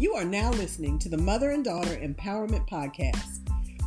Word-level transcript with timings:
You 0.00 0.14
are 0.14 0.24
now 0.24 0.50
listening 0.52 0.98
to 1.00 1.10
the 1.10 1.18
Mother 1.18 1.50
and 1.50 1.62
Daughter 1.62 1.94
Empowerment 1.94 2.66
Podcast, 2.66 3.40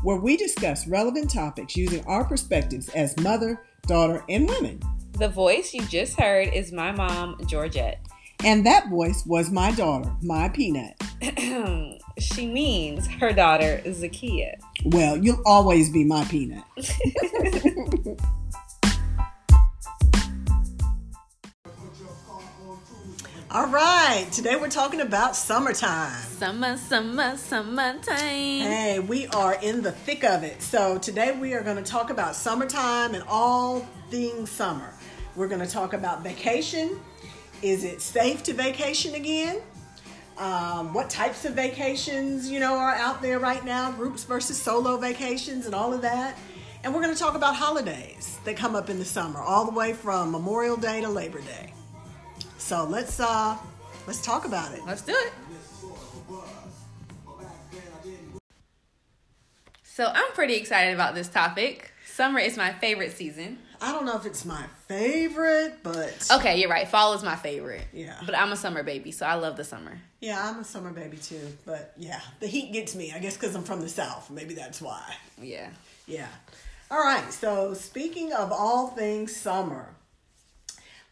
where 0.03 0.17
we 0.17 0.37
discuss 0.37 0.85
relevant 0.85 1.31
topics 1.31 1.75
using 1.75 2.05
our 2.05 2.23
perspectives 2.23 2.87
as 2.89 3.17
mother, 3.17 3.63
daughter, 3.87 4.23
and 4.29 4.47
women. 4.47 4.79
The 5.13 5.29
voice 5.29 5.73
you 5.73 5.81
just 5.87 6.19
heard 6.19 6.49
is 6.53 6.71
my 6.71 6.91
mom, 6.91 7.39
Georgette. 7.47 8.05
And 8.43 8.63
that 8.63 8.89
voice 8.89 9.25
was 9.25 9.49
my 9.49 9.71
daughter, 9.71 10.15
my 10.21 10.49
peanut. 10.49 10.93
she 12.19 12.45
means 12.45 13.07
her 13.07 13.33
daughter, 13.33 13.81
Zakia. 13.83 14.53
Well, 14.85 15.17
you'll 15.17 15.41
always 15.47 15.89
be 15.89 16.03
my 16.03 16.25
peanut. 16.25 16.63
All 23.53 23.67
right, 23.67 24.27
today 24.31 24.55
we're 24.55 24.67
talking 24.67 25.01
about 25.01 25.35
summertime. 25.35 26.23
Summer, 26.23 26.75
summer, 26.75 27.37
summertime. 27.37 28.17
Hey, 28.17 28.99
we 28.99 29.27
are 29.27 29.53
in 29.61 29.83
the 29.83 29.91
thick 29.91 30.23
of 30.23 30.41
it. 30.41 30.59
So 30.59 30.97
today 30.97 31.37
we 31.37 31.53
are 31.53 31.61
going 31.61 31.77
to 31.77 31.83
talk 31.83 32.09
about 32.09 32.35
summertime 32.35 33.13
and 33.13 33.23
all 33.27 33.81
things 34.09 34.49
summer. 34.49 34.91
We're 35.35 35.47
going 35.47 35.61
to 35.61 35.69
talk 35.69 35.93
about 35.93 36.23
vacation. 36.23 36.99
Is 37.61 37.83
it 37.83 38.01
safe 38.01 38.41
to 38.43 38.53
vacation 38.53 39.13
again? 39.13 39.61
Um, 40.39 40.91
what 40.91 41.11
types 41.11 41.45
of 41.45 41.53
vacations, 41.53 42.49
you 42.49 42.59
know, 42.59 42.73
are 42.73 42.95
out 42.95 43.21
there 43.21 43.37
right 43.37 43.63
now, 43.63 43.91
groups 43.91 44.23
versus 44.23 44.59
solo 44.59 44.97
vacations 44.97 45.67
and 45.67 45.75
all 45.75 45.93
of 45.93 46.01
that. 46.01 46.39
And 46.83 46.91
we're 46.91 47.03
going 47.03 47.13
to 47.13 47.19
talk 47.19 47.35
about 47.35 47.55
holidays 47.55 48.39
that 48.45 48.57
come 48.57 48.75
up 48.75 48.89
in 48.89 48.97
the 48.97 49.05
summer, 49.05 49.39
all 49.39 49.65
the 49.65 49.77
way 49.77 49.93
from 49.93 50.31
Memorial 50.31 50.75
Day 50.75 51.01
to 51.01 51.07
Labor 51.07 51.41
Day. 51.41 51.72
So 52.63 52.85
let's 52.85 53.19
uh 53.19 53.57
let's 54.07 54.21
talk 54.21 54.45
about 54.45 54.73
it. 54.73 54.81
Let's 54.85 55.01
do 55.01 55.11
it. 55.13 55.33
So 59.83 60.05
I'm 60.13 60.31
pretty 60.31 60.55
excited 60.55 60.93
about 60.93 61.13
this 61.13 61.27
topic. 61.27 61.91
Summer 62.07 62.39
is 62.39 62.55
my 62.57 62.71
favorite 62.71 63.11
season. 63.11 63.59
I 63.81 63.91
don't 63.91 64.05
know 64.05 64.15
if 64.15 64.25
it's 64.25 64.45
my 64.45 64.63
favorite, 64.87 65.79
but 65.83 66.25
Okay, 66.31 66.57
you're 66.59 66.69
right. 66.69 66.87
Fall 66.87 67.13
is 67.13 67.21
my 67.23 67.35
favorite. 67.35 67.85
Yeah. 67.91 68.15
But 68.25 68.37
I'm 68.37 68.51
a 68.53 68.55
summer 68.55 68.81
baby, 68.81 69.11
so 69.11 69.25
I 69.25 69.33
love 69.35 69.57
the 69.57 69.63
summer. 69.65 69.99
yeah, 70.21 70.49
I'm 70.49 70.59
a 70.61 70.63
summer 70.63 70.91
baby 70.91 71.17
too. 71.17 71.41
But 71.65 71.93
yeah, 71.97 72.21
the 72.39 72.47
heat 72.47 72.71
gets 72.71 72.95
me. 72.95 73.11
I 73.13 73.19
guess 73.19 73.35
because 73.35 73.55
I'm 73.55 73.63
from 73.63 73.81
the 73.81 73.89
south. 73.89 74.31
Maybe 74.31 74.53
that's 74.53 74.81
why. 74.81 75.03
Yeah. 75.39 75.69
Yeah. 76.07 76.29
All 76.89 77.03
right. 77.03 77.31
So 77.33 77.73
speaking 77.73 78.31
of 78.31 78.51
all 78.53 78.87
things 78.87 79.35
summer, 79.35 79.89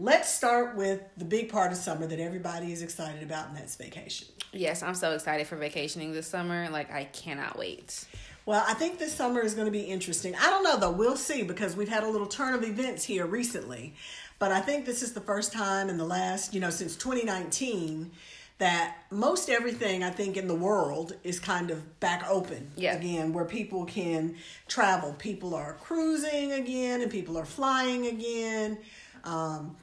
let's 0.01 0.33
start 0.33 0.75
with 0.75 0.99
the 1.15 1.25
big 1.25 1.49
part 1.49 1.71
of 1.71 1.77
summer 1.77 2.07
that 2.07 2.19
everybody 2.19 2.73
is 2.73 2.81
excited 2.81 3.21
about, 3.21 3.49
and 3.49 3.55
that's 3.57 3.75
vacation. 3.75 4.27
Yes, 4.51 4.81
I'm 4.81 4.95
so 4.95 5.11
excited 5.13 5.45
for 5.47 5.55
vacationing 5.55 6.11
this 6.11 6.27
summer. 6.27 6.67
Like 6.69 6.91
I 6.91 7.05
cannot 7.05 7.57
wait. 7.57 8.03
Well, 8.47 8.63
I 8.67 8.73
think 8.73 8.97
this 8.97 9.13
summer 9.13 9.41
is 9.41 9.53
going 9.53 9.67
to 9.67 9.71
be 9.71 9.81
interesting. 9.81 10.35
I 10.35 10.49
don't 10.49 10.63
know 10.63 10.77
though. 10.77 10.91
We'll 10.91 11.15
see 11.15 11.43
because 11.43 11.75
we've 11.75 11.87
had 11.87 12.03
a 12.03 12.09
little 12.09 12.27
turn 12.27 12.55
of 12.55 12.63
events 12.63 13.03
here 13.03 13.25
recently. 13.27 13.93
But 14.39 14.51
I 14.51 14.59
think 14.59 14.87
this 14.87 15.03
is 15.03 15.13
the 15.13 15.21
first 15.21 15.53
time 15.53 15.87
in 15.87 15.97
the 15.97 16.03
last, 16.05 16.53
you 16.55 16.59
know, 16.59 16.71
since 16.71 16.95
2019 16.95 18.11
that 18.57 18.97
most 19.11 19.49
everything 19.49 20.03
I 20.03 20.09
think 20.09 20.35
in 20.35 20.47
the 20.47 20.55
world 20.55 21.13
is 21.23 21.39
kind 21.39 21.69
of 21.71 21.99
back 21.99 22.27
open 22.27 22.71
Yeah. 22.75 22.95
again 22.95 23.33
where 23.33 23.45
people 23.45 23.85
can 23.85 24.35
travel. 24.67 25.13
People 25.13 25.53
are 25.55 25.73
cruising 25.75 26.51
again 26.53 27.01
and 27.01 27.11
people 27.11 27.37
are 27.37 27.45
flying 27.45 28.07
again. 28.07 28.79
Um, 29.23 29.77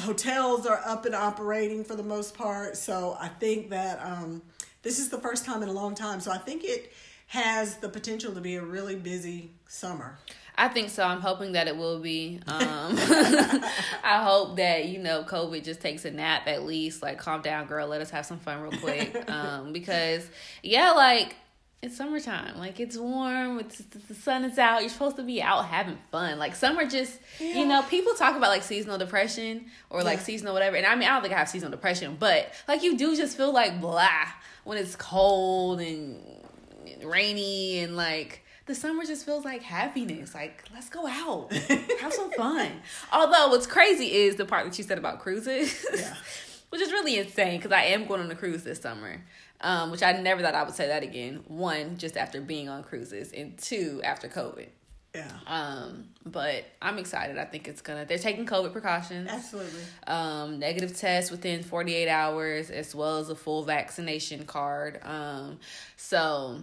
hotels 0.00 0.66
are 0.66 0.80
up 0.84 1.06
and 1.06 1.14
operating 1.14 1.84
for 1.84 1.94
the 1.94 2.02
most 2.02 2.36
part. 2.36 2.76
So 2.76 3.16
I 3.20 3.28
think 3.28 3.70
that 3.70 4.00
um, 4.02 4.42
this 4.82 4.98
is 4.98 5.08
the 5.08 5.18
first 5.18 5.44
time 5.44 5.62
in 5.62 5.68
a 5.68 5.72
long 5.72 5.94
time. 5.94 6.20
So 6.20 6.30
I 6.30 6.38
think 6.38 6.64
it 6.64 6.92
has 7.28 7.76
the 7.76 7.88
potential 7.88 8.32
to 8.34 8.40
be 8.40 8.56
a 8.56 8.62
really 8.62 8.96
busy 8.96 9.50
summer. 9.68 10.18
I 10.56 10.68
think 10.68 10.90
so. 10.90 11.02
I'm 11.02 11.20
hoping 11.20 11.52
that 11.52 11.66
it 11.66 11.76
will 11.76 11.98
be. 11.98 12.40
Um, 12.46 12.60
I 14.04 14.22
hope 14.22 14.56
that 14.56 14.86
you 14.86 14.98
know 14.98 15.24
COVID 15.24 15.64
just 15.64 15.80
takes 15.80 16.04
a 16.04 16.10
nap 16.10 16.46
at 16.46 16.64
least. 16.64 17.02
Like, 17.02 17.18
calm 17.18 17.42
down, 17.42 17.66
girl. 17.66 17.88
Let 17.88 18.00
us 18.00 18.10
have 18.10 18.24
some 18.24 18.38
fun 18.38 18.60
real 18.62 18.72
quick. 18.80 19.22
Um, 19.34 19.72
because 19.72 20.28
yeah, 20.62 20.92
like 20.92 21.34
it's 21.84 21.96
summertime. 21.96 22.58
Like 22.58 22.80
it's 22.80 22.96
warm. 22.96 23.60
It's 23.60 23.78
the 23.78 24.14
sun 24.14 24.44
is 24.44 24.58
out. 24.58 24.80
You're 24.80 24.90
supposed 24.90 25.16
to 25.16 25.22
be 25.22 25.40
out 25.42 25.66
having 25.66 25.98
fun. 26.10 26.38
Like 26.38 26.54
summer, 26.54 26.84
just 26.86 27.18
you 27.38 27.66
know, 27.66 27.82
people 27.82 28.14
talk 28.14 28.36
about 28.36 28.48
like 28.50 28.62
seasonal 28.62 28.98
depression 28.98 29.66
or 29.90 30.02
like 30.02 30.18
Yeah. 30.18 30.24
seasonal 30.24 30.54
whatever. 30.54 30.76
And 30.76 30.86
I 30.86 30.94
mean, 30.94 31.08
I 31.08 31.12
don't 31.12 31.22
think 31.22 31.34
I 31.34 31.38
have 31.38 31.48
seasonal 31.48 31.70
depression, 31.70 32.16
but 32.18 32.52
like 32.66 32.82
you 32.82 32.96
do 32.96 33.16
just 33.16 33.36
feel 33.36 33.52
like 33.52 33.80
blah 33.80 34.08
when 34.64 34.78
it's 34.78 34.96
cold 34.96 35.80
and 35.80 36.16
rainy 37.02 37.80
and 37.80 37.96
like 37.96 38.40
the 38.66 38.74
summer 38.74 39.04
just 39.04 39.26
feels 39.26 39.44
like 39.44 39.62
happiness. 39.62 40.34
Like, 40.34 40.64
let's 40.72 40.88
go 40.88 41.06
out, 41.06 41.52
have 42.00 42.12
some 42.14 42.30
fun. 42.32 42.70
Although, 43.12 43.48
what's 43.48 43.66
crazy 43.66 44.10
is 44.10 44.36
the 44.36 44.46
part 44.46 44.64
that 44.64 44.78
you 44.78 44.84
said 44.84 44.96
about 44.96 45.18
cruises, 45.20 45.84
Yeah. 45.94 46.14
which 46.70 46.80
is 46.80 46.90
really 46.90 47.18
insane 47.18 47.58
because 47.58 47.72
I 47.72 47.82
am 47.82 48.06
going 48.06 48.22
on 48.22 48.30
a 48.30 48.34
cruise 48.34 48.62
this 48.64 48.80
summer, 48.80 49.20
um, 49.64 49.90
which 49.90 50.02
I 50.02 50.12
never 50.12 50.42
thought 50.42 50.54
I 50.54 50.62
would 50.62 50.74
say 50.74 50.86
that 50.88 51.02
again. 51.02 51.42
One, 51.48 51.96
just 51.96 52.16
after 52.16 52.40
being 52.40 52.68
on 52.68 52.84
cruises, 52.84 53.32
and 53.32 53.58
two, 53.58 54.00
after 54.04 54.28
COVID. 54.28 54.68
Yeah. 55.14 55.30
Um, 55.46 56.08
but 56.26 56.64
I'm 56.82 56.98
excited. 56.98 57.38
I 57.38 57.44
think 57.44 57.66
it's 57.66 57.80
gonna. 57.80 58.04
They're 58.04 58.18
taking 58.18 58.46
COVID 58.46 58.72
precautions. 58.72 59.30
Absolutely. 59.30 59.80
Um, 60.06 60.58
negative 60.58 60.96
test 60.96 61.30
within 61.30 61.62
48 61.62 62.08
hours, 62.08 62.70
as 62.70 62.94
well 62.94 63.18
as 63.18 63.30
a 63.30 63.34
full 63.34 63.62
vaccination 63.62 64.44
card. 64.44 65.00
Um, 65.02 65.60
so, 65.96 66.58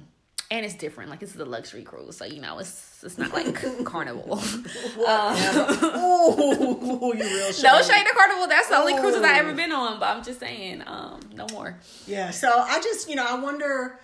and 0.52 0.64
it's 0.66 0.76
different. 0.76 1.10
Like 1.10 1.20
this 1.20 1.34
is 1.34 1.40
a 1.42 1.46
luxury 1.46 1.82
cruise, 1.82 2.18
so 2.18 2.26
you 2.26 2.40
know 2.42 2.60
it's 2.60 3.02
it's 3.04 3.18
not 3.18 3.34
like 3.34 3.56
Carnival. 3.86 4.40
oh, 5.84 7.14
you 7.16 7.24
real 7.24 7.48
no 7.64 7.82
shade 7.82 8.06
to 8.06 8.14
Carnival. 8.16 8.48
That's 8.48 8.68
the 8.70 8.78
only 8.78 8.94
cruises 8.96 9.22
I 9.24 9.36
Oh. 9.36 9.40
ever 9.40 9.54
been 9.54 9.72
on. 9.72 10.00
But 10.00 10.16
I'm 10.16 10.24
just 10.24 10.40
saying, 10.40 10.84
um, 10.86 11.20
no 11.34 11.48
more. 11.52 11.80
Yeah, 12.08 12.32
so 12.32 12.50
I 12.60 12.80
just, 12.82 13.10
you 13.10 13.16
know, 13.16 13.26
I 13.28 13.40
wonder, 13.40 14.00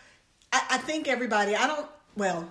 I, 0.51 0.61
I 0.71 0.77
think 0.77 1.07
everybody, 1.07 1.55
I 1.55 1.67
don't, 1.67 1.87
well, 2.15 2.47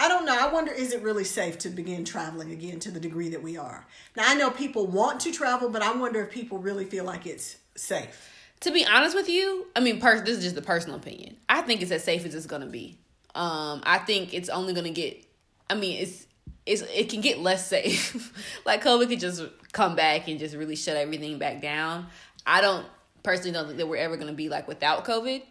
I 0.00 0.08
don't 0.08 0.24
know. 0.24 0.36
I 0.38 0.50
wonder, 0.52 0.72
is 0.72 0.92
it 0.92 1.02
really 1.02 1.24
safe 1.24 1.58
to 1.58 1.68
begin 1.70 2.04
traveling 2.04 2.50
again 2.52 2.78
to 2.80 2.90
the 2.90 3.00
degree 3.00 3.28
that 3.30 3.42
we 3.42 3.56
are? 3.56 3.86
Now, 4.16 4.24
I 4.26 4.34
know 4.34 4.50
people 4.50 4.86
want 4.86 5.20
to 5.20 5.32
travel, 5.32 5.68
but 5.70 5.82
I 5.82 5.92
wonder 5.94 6.22
if 6.22 6.30
people 6.30 6.58
really 6.58 6.84
feel 6.84 7.04
like 7.04 7.26
it's 7.26 7.56
safe. 7.76 8.30
To 8.60 8.70
be 8.72 8.84
honest 8.86 9.14
with 9.14 9.28
you, 9.28 9.66
I 9.76 9.80
mean, 9.80 10.00
pers- 10.00 10.22
this 10.22 10.38
is 10.38 10.44
just 10.44 10.56
a 10.56 10.62
personal 10.62 10.96
opinion. 10.96 11.36
I 11.48 11.60
think 11.62 11.82
it's 11.82 11.92
as 11.92 12.02
safe 12.02 12.24
as 12.24 12.34
it's 12.34 12.46
gonna 12.46 12.66
be. 12.66 12.98
Um, 13.34 13.82
I 13.84 13.98
think 13.98 14.34
it's 14.34 14.48
only 14.48 14.72
gonna 14.74 14.90
get. 14.90 15.24
I 15.70 15.74
mean, 15.74 16.02
it's 16.02 16.26
it's 16.66 16.82
it 16.82 17.08
can 17.08 17.20
get 17.20 17.38
less 17.38 17.66
safe. 17.66 18.60
like 18.66 18.82
COVID 18.82 19.08
could 19.08 19.20
just 19.20 19.42
come 19.72 19.96
back 19.96 20.28
and 20.28 20.38
just 20.38 20.54
really 20.54 20.76
shut 20.76 20.96
everything 20.96 21.38
back 21.38 21.62
down. 21.62 22.06
I 22.46 22.60
don't 22.60 22.86
personally 23.22 23.52
don't 23.52 23.66
think 23.66 23.78
that 23.78 23.86
we're 23.86 23.96
ever 23.96 24.16
gonna 24.16 24.32
be 24.32 24.48
like 24.48 24.68
without 24.68 25.04
COVID. 25.04 25.42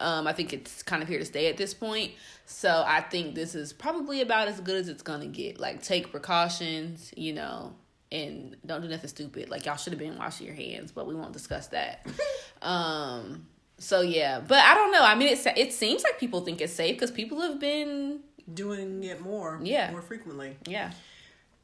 Um, 0.00 0.26
I 0.26 0.32
think 0.32 0.52
it's 0.52 0.82
kind 0.82 1.02
of 1.02 1.08
here 1.08 1.18
to 1.18 1.24
stay 1.24 1.48
at 1.48 1.56
this 1.56 1.74
point. 1.74 2.12
So 2.46 2.84
I 2.86 3.00
think 3.00 3.34
this 3.34 3.54
is 3.54 3.72
probably 3.72 4.20
about 4.20 4.48
as 4.48 4.60
good 4.60 4.76
as 4.76 4.88
it's 4.88 5.02
gonna 5.02 5.26
get. 5.26 5.58
Like 5.58 5.82
take 5.82 6.10
precautions, 6.10 7.12
you 7.16 7.32
know, 7.32 7.74
and 8.12 8.56
don't 8.64 8.82
do 8.82 8.88
nothing 8.88 9.08
stupid. 9.08 9.50
Like 9.50 9.66
y'all 9.66 9.76
should 9.76 9.92
have 9.92 10.00
been 10.00 10.18
washing 10.18 10.46
your 10.46 10.56
hands, 10.56 10.92
but 10.92 11.06
we 11.06 11.14
won't 11.14 11.32
discuss 11.32 11.68
that. 11.68 12.06
um. 12.62 13.46
So 13.78 14.00
yeah, 14.00 14.40
but 14.40 14.58
I 14.58 14.74
don't 14.74 14.90
know. 14.92 15.02
I 15.02 15.14
mean, 15.14 15.28
it 15.28 15.46
it 15.56 15.72
seems 15.72 16.02
like 16.02 16.18
people 16.18 16.40
think 16.40 16.60
it's 16.60 16.72
safe 16.72 16.96
because 16.96 17.10
people 17.10 17.40
have 17.40 17.58
been 17.60 18.20
Doing 18.52 19.04
it 19.04 19.20
more, 19.20 19.60
Yeah. 19.62 19.90
more 19.90 20.00
frequently. 20.02 20.56
yeah. 20.66 20.90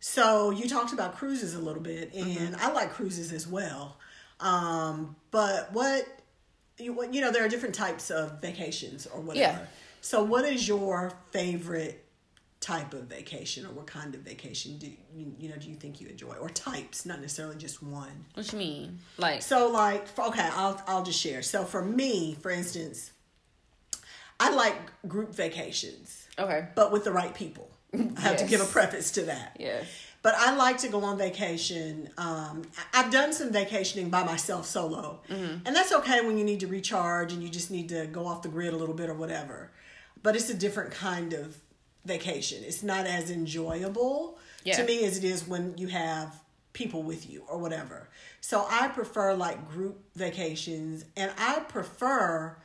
So 0.01 0.51
you 0.51 0.69
talked 0.69 0.93
about 0.93 1.17
cruises 1.17 1.55
a 1.55 1.59
little 1.59 1.83
bit, 1.83 2.13
and 2.15 2.55
I 2.57 2.71
like 2.73 2.91
cruises 2.93 3.33
as 3.33 3.47
well. 3.47 3.97
Um, 4.39 5.17
but 5.31 5.73
what 5.73 6.07
you, 6.77 6.93
what- 6.93 7.15
you 7.15 7.21
know, 7.23 7.31
there 7.31 7.45
are 7.45 7.49
different 7.49 7.75
types 7.75 8.11
of 8.11 8.41
vacations 8.43 9.07
or 9.07 9.21
whatever. 9.21 9.59
Yeah. 9.61 9.67
So, 10.03 10.23
what 10.23 10.45
is 10.45 10.69
your 10.69 11.11
favorite 11.31 12.04
type 12.65 12.95
of 12.95 13.03
vacation, 13.05 13.67
or 13.67 13.73
what 13.73 13.87
kind 13.87 14.15
of 14.15 14.23
vacation 14.23 14.79
do 14.79 14.87
you, 14.87 15.35
you 15.39 15.49
know 15.51 15.57
do 15.57 15.69
you 15.69 15.75
think 15.75 16.01
you 16.01 16.09
enjoy, 16.09 16.35
or 16.41 16.49
types, 16.49 17.05
not 17.05 17.21
necessarily 17.21 17.57
just 17.57 17.83
one? 17.83 18.25
What 18.33 18.51
you 18.53 18.59
mean? 18.59 18.99
Like 19.19 19.43
So, 19.43 19.69
like, 19.71 20.07
okay, 20.19 20.49
I'll 20.55 20.81
I'll 20.87 21.03
just 21.03 21.21
share. 21.21 21.43
So, 21.43 21.65
for 21.65 21.85
me, 21.85 22.37
for 22.41 22.51
instance, 22.51 23.11
I 24.41 24.55
like 24.55 24.77
group 25.07 25.35
vacations, 25.35 26.27
okay, 26.39 26.69
but 26.75 26.91
with 26.91 27.05
the 27.05 27.13
right 27.13 27.35
people. 27.35 27.69
I 28.17 28.21
have 28.23 28.39
to 28.39 28.47
give 28.47 28.61
a 28.61 28.65
preface 28.65 29.13
to 29.13 29.23
that. 29.23 29.57
yeah, 29.61 29.85
But 30.23 30.35
I 30.37 30.57
like 30.57 30.79
to 30.79 30.89
go 30.89 31.05
on 31.05 31.17
vacation. 31.17 32.09
Um, 32.19 32.63
I've 32.93 33.13
done 33.13 33.33
some 33.33 33.53
vacationing 33.53 34.11
by 34.11 34.25
myself 34.25 34.67
solo. 34.67 35.21
And 35.29 35.77
that's 35.77 35.93
okay 35.93 36.21
when 36.27 36.37
you 36.37 36.43
need 36.45 36.59
to 36.61 36.67
recharge 36.67 37.33
and 37.33 37.41
you 37.41 37.49
just 37.49 37.71
need 37.71 37.89
to 37.91 38.07
go 38.07 38.27
off 38.27 38.43
the 38.43 38.49
grid 38.49 38.73
a 38.73 38.77
little 38.77 38.97
bit 38.97 39.09
or 39.09 39.15
whatever. 39.15 39.71
But 40.25 40.35
it's 40.35 40.51
a 40.51 40.55
different 40.55 40.91
kind 40.91 41.35
of 41.35 41.57
vacation. 42.05 42.63
It's 42.65 42.83
not 42.83 43.07
as 43.07 43.31
enjoyable 43.31 44.39
Yeah. 44.65 44.77
to 44.77 44.85
me 44.85 45.05
as 45.05 45.19
it 45.19 45.25
is 45.25 45.47
when 45.47 45.77
you 45.79 45.89
have 45.89 46.41
people 46.73 47.03
with 47.03 47.31
you 47.31 47.45
or 47.49 47.59
whatever. 47.59 48.09
So 48.41 48.67
I 48.69 48.89
prefer 48.89 49.35
like 49.35 49.71
group 49.71 50.01
vacations 50.15 51.05
and 51.17 51.33
I 51.39 51.61
prefer 51.61 52.57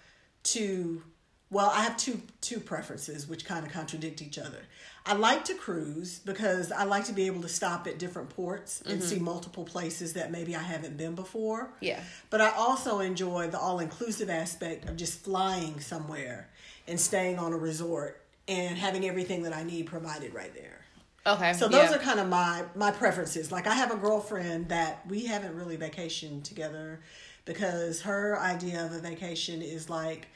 to 0.44 1.04
well, 1.52 1.72
I 1.74 1.82
have 1.82 1.98
two 1.98 2.22
two 2.42 2.60
preferences 2.60 3.28
which 3.28 3.44
kind 3.44 3.66
of 3.66 3.72
contradict 3.72 4.22
each 4.22 4.38
other. 4.38 4.60
I 5.06 5.14
like 5.14 5.46
to 5.46 5.56
cruise 5.56 6.20
because 6.20 6.72
I 6.72 6.84
like 6.84 7.06
to 7.06 7.14
be 7.14 7.26
able 7.26 7.42
to 7.42 7.50
stop 7.50 7.88
at 7.88 7.98
different 7.98 8.30
ports 8.30 8.82
and 8.86 9.00
mm-hmm. 9.00 9.10
see 9.10 9.20
multiple 9.20 9.64
places 9.64 10.14
that 10.14 10.32
maybe 10.32 10.56
I 10.56 10.62
haven't 10.62 10.98
been 10.98 11.16
before. 11.16 11.72
Yeah. 11.80 12.02
But 12.30 12.42
I 12.42 12.52
also 12.52 13.00
enjoy 13.00 13.48
the 13.48 13.60
all 13.60 13.80
inclusive 13.80 14.30
aspect 14.30 14.88
of 14.88 14.98
just 14.98 15.22
flying 15.22 15.80
somewhere 15.80 16.50
and 16.88 17.00
staying 17.00 17.40
on 17.40 17.54
a 17.54 17.58
resort 17.58 18.19
and 18.50 18.78
having 18.78 19.06
everything 19.06 19.44
that 19.44 19.56
I 19.56 19.64
need 19.64 19.86
provided 19.86 20.34
right 20.34 20.54
there. 20.54 20.86
Okay. 21.26 21.54
So 21.54 21.68
those 21.68 21.92
yeah. 21.92 21.96
are 21.96 22.00
kind 22.00 22.20
of 22.20 22.28
my 22.28 22.64
my 22.76 22.92
preferences. 22.92 23.52
Like 23.52 23.68
I 23.68 23.76
have 23.76 23.92
a 23.92 23.98
girlfriend 23.98 24.70
that 24.70 25.06
we 25.08 25.26
haven't 25.26 25.56
really 25.56 25.78
vacationed 25.78 26.44
together 26.44 27.02
because 27.46 28.02
her 28.02 28.38
idea 28.40 28.86
of 28.86 28.92
a 28.92 29.00
vacation 29.00 29.62
is 29.62 29.90
like 29.90 30.28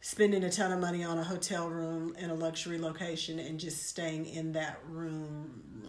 spending 0.00 0.44
a 0.44 0.50
ton 0.50 0.72
of 0.72 0.80
money 0.80 1.02
on 1.04 1.18
a 1.18 1.24
hotel 1.24 1.68
room 1.68 2.14
in 2.18 2.30
a 2.30 2.34
luxury 2.34 2.78
location 2.78 3.38
and 3.38 3.58
just 3.58 3.88
staying 3.88 4.26
in 4.26 4.52
that 4.52 4.78
room 4.88 5.82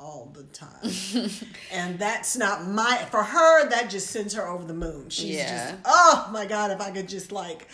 all 0.00 0.32
the 0.34 0.44
time. 0.44 1.30
and 1.70 1.98
that's 1.98 2.36
not 2.36 2.66
my 2.66 3.06
for 3.10 3.22
her 3.22 3.68
that 3.68 3.90
just 3.90 4.08
sends 4.08 4.32
her 4.34 4.48
over 4.48 4.64
the 4.64 4.74
moon. 4.74 5.10
She's 5.10 5.36
Yeah. 5.36 5.72
just 5.72 5.80
oh 5.84 6.28
my 6.32 6.46
god 6.46 6.70
if 6.70 6.80
I 6.80 6.90
could 6.90 7.08
just 7.08 7.30
like 7.32 7.68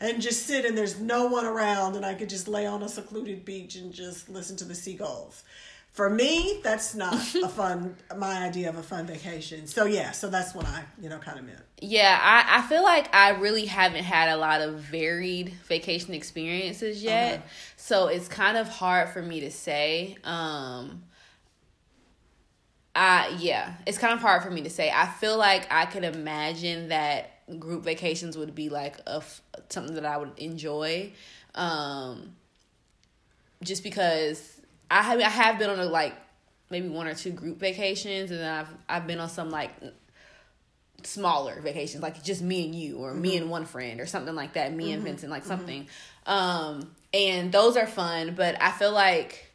and 0.00 0.22
just 0.22 0.46
sit 0.46 0.64
and 0.64 0.78
there's 0.78 1.00
no 1.00 1.26
one 1.26 1.44
around 1.44 1.96
and 1.96 2.06
I 2.06 2.14
could 2.14 2.28
just 2.28 2.46
lay 2.46 2.66
on 2.66 2.82
a 2.82 2.88
secluded 2.88 3.44
beach 3.44 3.74
and 3.76 3.92
just 3.92 4.28
listen 4.28 4.56
to 4.58 4.64
the 4.64 4.74
seagulls. 4.74 5.42
For 5.90 6.10
me, 6.10 6.60
that's 6.62 6.94
not 6.94 7.14
a 7.42 7.48
fun 7.48 7.96
my 8.16 8.44
idea 8.46 8.68
of 8.68 8.76
a 8.76 8.82
fun 8.82 9.06
vacation. 9.06 9.66
So 9.66 9.86
yeah, 9.86 10.12
so 10.12 10.28
that's 10.30 10.54
what 10.54 10.66
I, 10.66 10.84
you 11.00 11.08
know, 11.08 11.18
kind 11.18 11.38
of 11.38 11.46
meant. 11.46 11.62
Yeah, 11.80 12.16
I, 12.22 12.58
I 12.58 12.62
feel 12.68 12.82
like 12.84 13.12
I 13.14 13.30
really 13.30 13.64
haven't 13.66 14.04
had 14.04 14.28
a 14.28 14.36
lot 14.36 14.60
of 14.60 14.74
varied 14.80 15.54
vacation 15.66 16.14
experiences 16.14 17.02
yet. 17.02 17.34
Okay. 17.38 17.42
So 17.76 18.06
it's 18.06 18.28
kind 18.28 18.56
of 18.56 18.68
hard 18.68 19.08
for 19.08 19.20
me 19.22 19.40
to 19.40 19.50
say. 19.50 20.16
Um 20.22 21.02
I 22.96 23.36
yeah, 23.38 23.74
it's 23.86 23.98
kind 23.98 24.14
of 24.14 24.20
hard 24.20 24.42
for 24.42 24.50
me 24.50 24.62
to 24.62 24.70
say. 24.70 24.90
I 24.90 25.06
feel 25.06 25.36
like 25.36 25.66
I 25.70 25.86
could 25.86 26.04
imagine 26.04 26.88
that 26.88 27.30
group 27.60 27.84
vacations 27.84 28.36
would 28.36 28.54
be 28.54 28.68
like 28.68 28.96
a 29.06 29.16
f- 29.16 29.42
something 29.68 29.94
that 29.94 30.06
I 30.06 30.16
would 30.16 30.32
enjoy. 30.38 31.12
Um 31.54 32.34
just 33.62 33.82
because 33.82 34.60
I 34.90 35.02
have 35.02 35.20
I 35.20 35.28
have 35.28 35.58
been 35.58 35.70
on 35.70 35.78
a 35.78 35.84
like 35.84 36.14
maybe 36.70 36.88
one 36.88 37.06
or 37.06 37.14
two 37.14 37.30
group 37.30 37.58
vacations 37.58 38.30
and 38.30 38.40
then 38.40 38.50
I've 38.50 38.68
I've 38.88 39.06
been 39.06 39.20
on 39.20 39.28
some 39.28 39.50
like 39.50 39.70
smaller 41.04 41.60
vacations, 41.60 42.02
like 42.02 42.22
just 42.22 42.42
me 42.42 42.64
and 42.64 42.74
you, 42.74 42.98
or 42.98 43.14
me 43.14 43.36
and 43.36 43.50
one 43.50 43.64
friend, 43.64 44.00
or 44.00 44.06
something 44.06 44.34
like 44.34 44.54
that. 44.54 44.72
Me 44.72 44.92
and 44.92 45.02
Vincent, 45.02 45.30
like 45.30 45.44
something. 45.44 45.86
Um, 46.26 46.90
and 47.14 47.52
those 47.52 47.76
are 47.76 47.86
fun, 47.86 48.34
but 48.34 48.60
I 48.60 48.72
feel 48.72 48.92
like, 48.92 49.45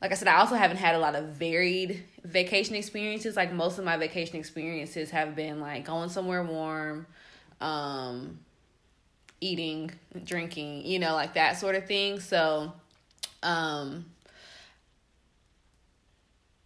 like 0.00 0.12
I 0.12 0.14
said, 0.14 0.28
I 0.28 0.38
also 0.38 0.54
haven't 0.54 0.78
had 0.78 0.94
a 0.94 0.98
lot 0.98 1.14
of 1.14 1.26
varied 1.30 2.02
vacation 2.24 2.74
experiences. 2.74 3.36
Like 3.36 3.52
most 3.52 3.78
of 3.78 3.84
my 3.84 3.96
vacation 3.96 4.36
experiences 4.36 5.10
have 5.10 5.36
been 5.36 5.60
like 5.60 5.84
going 5.84 6.08
somewhere 6.08 6.42
warm, 6.42 7.06
um, 7.60 8.38
eating, 9.40 9.90
drinking, 10.24 10.86
you 10.86 10.98
know, 10.98 11.14
like 11.14 11.34
that 11.34 11.58
sort 11.58 11.74
of 11.74 11.86
thing. 11.86 12.20
So, 12.20 12.72
um, 13.42 14.06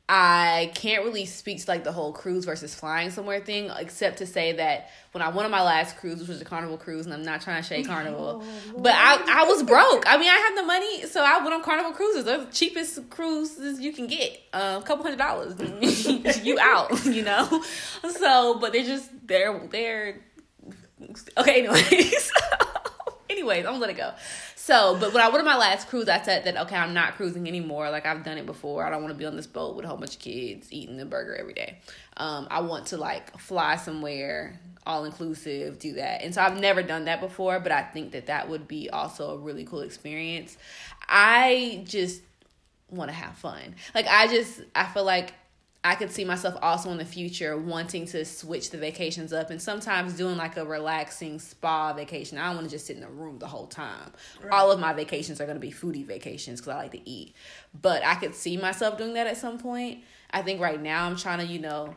I 0.07 0.71
can't 0.75 1.03
really 1.03 1.25
speak 1.25 1.65
to 1.65 1.71
like 1.71 1.83
the 1.83 1.93
whole 1.93 2.13
cruise 2.13 2.45
versus 2.45 2.75
flying 2.75 3.11
somewhere 3.11 3.41
thing, 3.41 3.71
except 3.79 4.19
to 4.19 4.27
say 4.27 4.53
that 4.53 4.91
when 5.13 5.23
I 5.23 5.29
went 5.29 5.47
on 5.47 5.51
my 5.51 5.63
last 5.63 5.97
cruise, 5.97 6.21
which 6.21 6.29
was 6.29 6.43
a 6.43 6.45
Carnival 6.45 6.77
cruise, 6.77 7.07
and 7.07 7.15
I'm 7.15 7.23
not 7.23 7.41
trying 7.41 7.63
to 7.63 7.67
shade 7.67 7.87
Carnival, 7.87 8.45
but 8.77 8.93
I 8.95 9.25
I 9.27 9.45
was 9.45 9.63
broke. 9.63 10.05
I 10.07 10.19
mean, 10.19 10.29
I 10.29 10.37
had 10.37 10.57
the 10.57 10.67
money, 10.67 11.07
so 11.07 11.23
I 11.23 11.39
went 11.39 11.55
on 11.55 11.63
Carnival 11.63 11.93
cruises. 11.93 12.25
They're 12.27 12.45
the 12.45 12.53
cheapest 12.53 13.09
cruises 13.09 13.81
you 13.81 13.95
can 13.95 14.07
get, 14.07 14.39
uh, 14.53 14.79
a 14.83 14.87
couple 14.87 15.05
hundred 15.05 15.19
dollars, 15.19 15.55
you 16.45 16.59
out, 16.61 17.07
you 17.07 17.23
know. 17.23 17.63
So, 18.11 18.59
but 18.59 18.75
they're 18.75 18.85
just 18.85 19.11
they're 19.27 19.59
they're 19.71 20.21
okay. 21.39 21.61
Anyways, 21.67 22.31
anyways, 23.31 23.65
I'm 23.65 23.73
gonna 23.73 23.79
let 23.79 23.91
it 23.91 23.97
go. 23.97 24.13
So, 24.65 24.97
but 24.99 25.13
when 25.13 25.23
I 25.23 25.29
went 25.29 25.41
on 25.41 25.45
my 25.45 25.59
last 25.59 25.89
cruise, 25.89 26.09
I 26.09 26.23
said 26.23 26.45
that 26.45 26.57
okay, 26.57 26.75
I'm 26.75 26.95
not 26.95 27.17
cruising 27.17 27.47
anymore. 27.47 27.91
Like 27.91 28.07
I've 28.07 28.25
done 28.25 28.39
it 28.39 28.47
before. 28.47 28.83
I 28.83 28.89
don't 28.89 29.03
want 29.03 29.13
to 29.13 29.19
be 29.19 29.27
on 29.27 29.37
this 29.37 29.47
boat 29.47 29.77
with 29.77 29.85
a 29.85 29.89
whole 29.89 29.99
bunch 29.99 30.15
of 30.15 30.21
kids 30.23 30.73
eating 30.73 30.99
a 31.03 31.05
burger 31.05 31.37
every 31.37 31.53
day. 31.53 31.81
Um, 32.17 32.49
I 32.51 32.63
want 32.63 32.87
to 32.87 32.97
like 32.97 33.39
fly 33.39 33.77
somewhere, 33.77 34.59
all 34.87 35.05
inclusive, 35.05 35.79
do 35.79 35.93
that. 35.93 36.23
And 36.23 36.35
so 36.35 36.41
I've 36.41 36.59
never 36.59 36.83
done 36.83 37.05
that 37.05 37.21
before, 37.21 37.61
but 37.61 37.73
I 37.73 37.83
think 37.83 38.13
that 38.13 38.25
that 38.29 38.49
would 38.49 38.67
be 38.67 38.89
also 38.89 39.33
a 39.33 39.37
really 39.37 39.67
cool 39.67 39.83
experience. 39.83 40.57
I 41.07 41.83
just 41.85 42.23
want 42.89 43.11
to 43.11 43.15
have 43.15 43.37
fun. 43.37 43.75
Like 43.95 44.07
I 44.09 44.29
just 44.29 44.63
I 44.75 44.87
feel 44.87 45.05
like 45.05 45.35
I 45.87 45.97
could 45.97 46.11
see 46.11 46.25
myself 46.25 46.57
also 46.63 46.91
in 46.91 46.97
the 46.99 47.05
future 47.05 47.59
wanting 47.59 48.07
to 48.07 48.25
switch 48.25 48.71
the 48.71 48.79
vacations 48.79 49.35
up 49.35 49.51
and 49.51 49.61
sometimes 49.61 50.15
doing 50.15 50.39
like 50.39 50.57
a 50.57 50.65
relaxing 50.65 51.39
spa 51.39 51.93
vacation. 51.93 52.39
I 52.39 52.47
don't 52.47 52.57
want 52.57 52.69
to 52.69 52.75
just 52.75 52.87
sit 52.87 52.97
in 52.97 53.03
a 53.03 53.11
room 53.11 53.39
the 53.39 53.47
whole 53.47 53.67
time. 53.67 54.11
All 54.51 54.73
of 54.73 54.81
my 54.81 54.95
vacations 54.95 55.43
are 55.43 55.45
going 55.45 55.57
to 55.57 55.61
be 55.61 55.71
foodie 55.71 56.07
vacations 56.07 56.61
because 56.61 56.73
I 56.75 56.77
like 56.79 56.93
to 56.93 57.07
eat. 57.09 57.35
But 57.83 58.03
I 58.03 58.15
could 58.15 58.35
see 58.35 58.57
myself 58.57 58.97
doing 58.97 59.13
that 59.15 59.27
at 59.27 59.37
some 59.37 59.59
point. 59.59 60.01
I 60.31 60.41
think 60.41 60.59
right 60.61 60.81
now 60.81 61.05
I'm 61.07 61.17
trying 61.17 61.41
to, 61.41 61.45
you 61.47 61.59
know, 61.59 61.95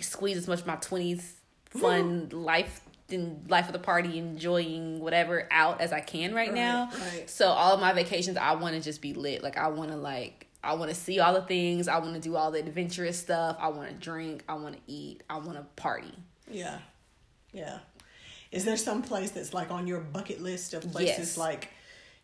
squeeze 0.00 0.38
as 0.38 0.48
much 0.48 0.60
of 0.60 0.66
my 0.66 0.76
20s 0.76 1.32
fun 1.68 2.28
life 2.32 2.80
and 3.10 3.48
life 3.50 3.66
of 3.66 3.74
the 3.74 3.78
party 3.78 4.18
enjoying 4.18 4.98
whatever 5.00 5.46
out 5.50 5.80
as 5.80 5.92
I 5.92 6.00
can 6.00 6.34
right, 6.34 6.48
Right, 6.48 6.54
now. 6.54 6.88
right. 7.12 7.28
So 7.28 7.48
all 7.48 7.74
of 7.74 7.80
my 7.80 7.92
vacations 7.92 8.38
I 8.38 8.54
want 8.54 8.74
to 8.76 8.80
just 8.80 9.02
be 9.02 9.12
lit. 9.12 9.42
Like 9.42 9.58
I 9.58 9.68
want 9.68 9.90
to 9.90 9.96
like 9.96 10.46
I 10.64 10.74
want 10.74 10.90
to 10.90 10.94
see 10.96 11.20
all 11.20 11.34
the 11.34 11.42
things. 11.42 11.88
I 11.88 11.98
want 11.98 12.14
to 12.14 12.20
do 12.20 12.36
all 12.36 12.50
the 12.50 12.58
adventurous 12.60 13.18
stuff. 13.18 13.56
I 13.60 13.68
want 13.68 13.88
to 13.88 13.94
drink. 13.94 14.44
I 14.48 14.54
want 14.54 14.74
to 14.76 14.80
eat. 14.86 15.22
I 15.28 15.36
want 15.38 15.54
to 15.54 15.62
party. 15.80 16.14
Yeah. 16.50 16.78
Yeah. 17.52 17.78
Is 18.50 18.64
there 18.64 18.76
some 18.76 19.02
place 19.02 19.30
that's 19.32 19.52
like 19.52 19.70
on 19.70 19.86
your 19.86 20.00
bucket 20.00 20.40
list 20.40 20.74
of 20.74 20.82
places 20.92 21.18
Yes. 21.18 21.36
like, 21.38 21.70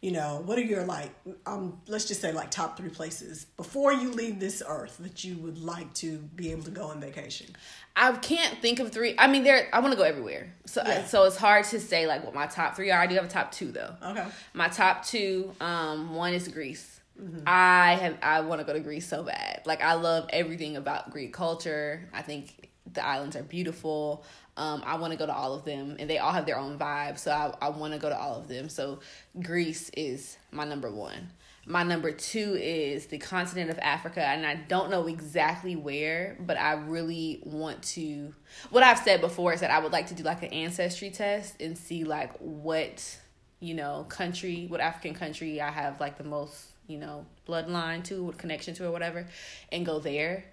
you 0.01 0.13
know, 0.13 0.43
what 0.47 0.57
are 0.59 0.63
your 0.63 0.85
like 0.85 1.11
um 1.45 1.79
let's 1.87 2.07
just 2.07 2.21
say 2.23 2.33
like 2.33 2.51
top 2.51 2.79
3 2.79 2.89
places 2.89 3.45
before 3.57 3.93
you 3.93 4.11
leave 4.13 4.41
this 4.41 4.63
earth 4.67 4.97
that 5.01 5.25
you 5.25 5.37
would 5.39 5.59
like 5.59 5.93
to 5.95 6.19
be 6.35 6.51
able 6.53 6.63
to 6.63 6.71
go 6.71 6.85
on 6.87 7.01
vacation? 7.01 7.49
I 7.97 8.13
can't 8.13 8.59
think 8.63 8.79
of 8.79 8.93
three. 8.93 9.15
I 9.19 9.27
mean, 9.27 9.43
there. 9.43 9.69
I 9.73 9.81
want 9.81 9.93
to 9.93 9.97
go 9.99 10.05
everywhere. 10.05 10.55
So 10.67 10.83
Yeah. 10.87 11.05
so 11.05 11.25
it's 11.25 11.37
hard 11.37 11.65
to 11.67 11.81
say 11.81 12.07
like 12.07 12.25
what 12.25 12.33
my 12.35 12.47
top 12.47 12.77
three 12.77 12.91
are. 12.91 13.01
I 13.01 13.07
do 13.07 13.15
have 13.17 13.25
a 13.25 13.29
top 13.29 13.51
two 13.53 13.73
though. 13.73 13.95
Okay. 14.03 14.25
My 14.55 14.69
top 14.69 15.05
two, 15.05 15.53
um, 15.61 16.15
one 16.15 16.33
is 16.33 16.49
Greece. 16.49 17.00
I 17.47 17.95
have 17.95 18.19
I 18.23 18.41
want 18.43 18.61
to 18.61 18.67
go 18.67 18.73
to 18.73 18.81
Greece 18.81 19.07
so 19.07 19.23
bad. 19.23 19.63
Like 19.67 19.83
I 19.83 19.95
love 19.95 20.29
everything 20.31 20.77
about 20.77 21.11
Greek 21.11 21.33
culture. 21.33 22.09
I 22.13 22.23
think 22.23 22.71
the 22.93 23.05
islands 23.05 23.37
are 23.37 23.43
beautiful. 23.43 24.25
Um, 24.57 24.83
I 24.85 24.97
want 24.97 25.13
to 25.13 25.19
go 25.19 25.27
to 25.27 25.35
all 25.35 25.55
of 25.55 25.65
them, 25.65 25.97
and 25.99 26.11
they 26.11 26.19
all 26.19 26.33
have 26.33 26.47
their 26.47 26.59
own 26.59 26.79
vibe. 26.79 27.19
So 27.19 27.31
I 27.31 27.67
I 27.67 27.69
want 27.71 27.93
to 27.93 27.99
go 27.99 28.09
to 28.09 28.19
all 28.19 28.37
of 28.37 28.49
them. 28.49 28.69
So 28.69 29.01
Greece 29.41 29.91
is 29.91 30.37
my 30.51 30.65
number 30.65 30.91
one. 30.91 31.31
My 31.67 31.83
number 31.83 32.11
two 32.11 32.57
is 32.59 33.07
the 33.07 33.19
continent 33.19 33.71
of 33.71 33.79
Africa, 33.79 34.25
and 34.25 34.47
I 34.47 34.55
don't 34.55 34.91
know 34.91 35.07
exactly 35.07 35.77
where, 35.77 36.37
but 36.41 36.59
I 36.59 36.73
really 36.73 37.41
want 37.45 37.83
to. 37.95 38.35
What 38.71 38.83
I've 38.83 38.99
said 38.99 39.21
before 39.21 39.53
is 39.53 39.61
that 39.61 39.71
I 39.71 39.79
would 39.79 39.93
like 39.93 40.09
to 40.09 40.15
do 40.15 40.23
like 40.23 40.43
an 40.43 40.53
ancestry 40.53 41.11
test 41.11 41.61
and 41.61 41.77
see 41.77 42.05
like 42.05 42.37
what 42.39 43.19
you 43.61 43.75
know 43.75 44.07
country, 44.09 44.67
what 44.69 44.81
African 44.81 45.15
country 45.15 45.61
I 45.61 45.71
have 45.71 46.01
like 46.01 46.17
the 46.17 46.25
most 46.25 46.67
you 46.91 46.99
know 46.99 47.25
bloodline 47.49 48.03
to, 48.05 48.25
what 48.25 48.39
connection 48.39 48.75
to, 48.75 48.87
or 48.87 48.91
whatever, 48.91 49.27
and 49.73 49.87
go 49.87 49.99
there. 49.99 50.45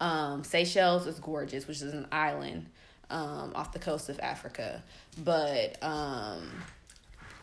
Um, 0.00 0.44
Seychelles 0.44 1.06
is 1.06 1.18
gorgeous, 1.18 1.66
which 1.66 1.80
is 1.82 1.94
an 1.94 2.06
island 2.12 2.66
um, 3.10 3.52
off 3.54 3.72
the 3.72 3.78
coast 3.78 4.08
of 4.08 4.20
Africa, 4.20 4.82
but 5.24 5.82
um, 5.82 6.50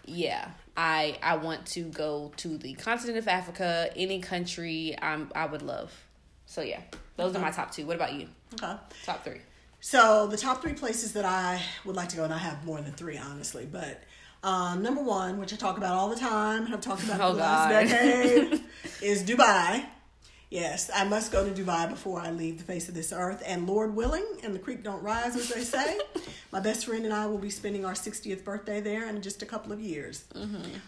yeah 0.05 0.49
i 0.75 1.17
i 1.23 1.37
want 1.37 1.65
to 1.65 1.83
go 1.83 2.31
to 2.35 2.57
the 2.57 2.73
continent 2.73 3.17
of 3.17 3.27
africa 3.27 3.89
any 3.95 4.19
country 4.19 4.93
i'm 5.01 5.31
i 5.33 5.45
would 5.45 5.61
love 5.61 5.93
so 6.45 6.61
yeah 6.61 6.81
those 7.15 7.33
are 7.35 7.39
my 7.39 7.51
top 7.51 7.71
two 7.71 7.85
what 7.85 7.95
about 7.95 8.11
you 8.13 8.27
Okay. 8.55 8.75
top 9.05 9.23
three 9.23 9.39
So 9.79 10.27
the 10.27 10.37
top 10.37 10.61
three 10.61 10.73
places 10.73 11.13
that 11.13 11.25
I 11.25 11.61
would 11.85 11.95
like 11.95 12.07
to 12.09 12.15
go, 12.15 12.23
and 12.23 12.33
I 12.33 12.37
have 12.37 12.63
more 12.65 12.79
than 12.79 12.93
three, 12.93 13.17
honestly. 13.17 13.67
But 13.69 14.01
um, 14.43 14.81
number 14.83 15.01
one, 15.01 15.39
which 15.39 15.53
I 15.53 15.55
talk 15.55 15.77
about 15.77 15.93
all 15.93 16.09
the 16.09 16.15
time, 16.17 16.65
and 16.65 16.73
I've 16.73 16.81
talked 16.81 17.03
about 17.03 17.19
Oh, 17.21 17.29
for 17.31 17.35
the 17.37 17.41
last 17.41 17.69
decade, 17.69 18.61
is 19.01 19.23
Dubai. 19.23 19.85
Yes, 20.49 20.91
I 20.93 21.03
must 21.05 21.31
go 21.31 21.43
to 21.43 21.63
Dubai 21.63 21.89
before 21.89 22.19
I 22.19 22.29
leave 22.29 22.59
the 22.59 22.63
face 22.63 22.87
of 22.87 22.93
this 22.93 23.11
earth. 23.11 23.41
And 23.43 23.65
Lord 23.65 23.95
willing, 23.95 24.23
and 24.43 24.53
the 24.53 24.59
creek 24.59 24.83
don't 24.83 25.01
rise, 25.01 25.35
as 25.35 25.49
they 25.49 25.61
say, 25.61 25.97
my 26.51 26.59
best 26.59 26.85
friend 26.85 27.05
and 27.05 27.13
I 27.13 27.25
will 27.25 27.39
be 27.39 27.49
spending 27.49 27.85
our 27.85 27.93
60th 27.93 28.43
birthday 28.43 28.79
there 28.79 29.09
in 29.09 29.23
just 29.23 29.41
a 29.41 29.47
couple 29.47 29.71
of 29.71 29.79
years. 29.79 30.25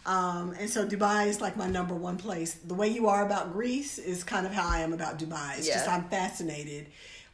Um, 0.05 0.53
and 0.59 0.69
so 0.69 0.85
Dubai 0.87 1.25
is 1.27 1.41
like 1.41 1.57
my 1.57 1.65
number 1.67 1.95
one 1.95 2.17
place. 2.17 2.53
The 2.53 2.75
way 2.75 2.89
you 2.89 3.07
are 3.07 3.25
about 3.25 3.53
Greece 3.53 3.97
is 3.97 4.23
kind 4.23 4.45
of 4.45 4.53
how 4.53 4.69
I 4.69 4.81
am 4.81 4.93
about 4.93 5.17
Dubai. 5.17 5.57
It's 5.57 5.65
just 5.67 5.89
I'm 5.89 6.03
fascinated 6.09 6.85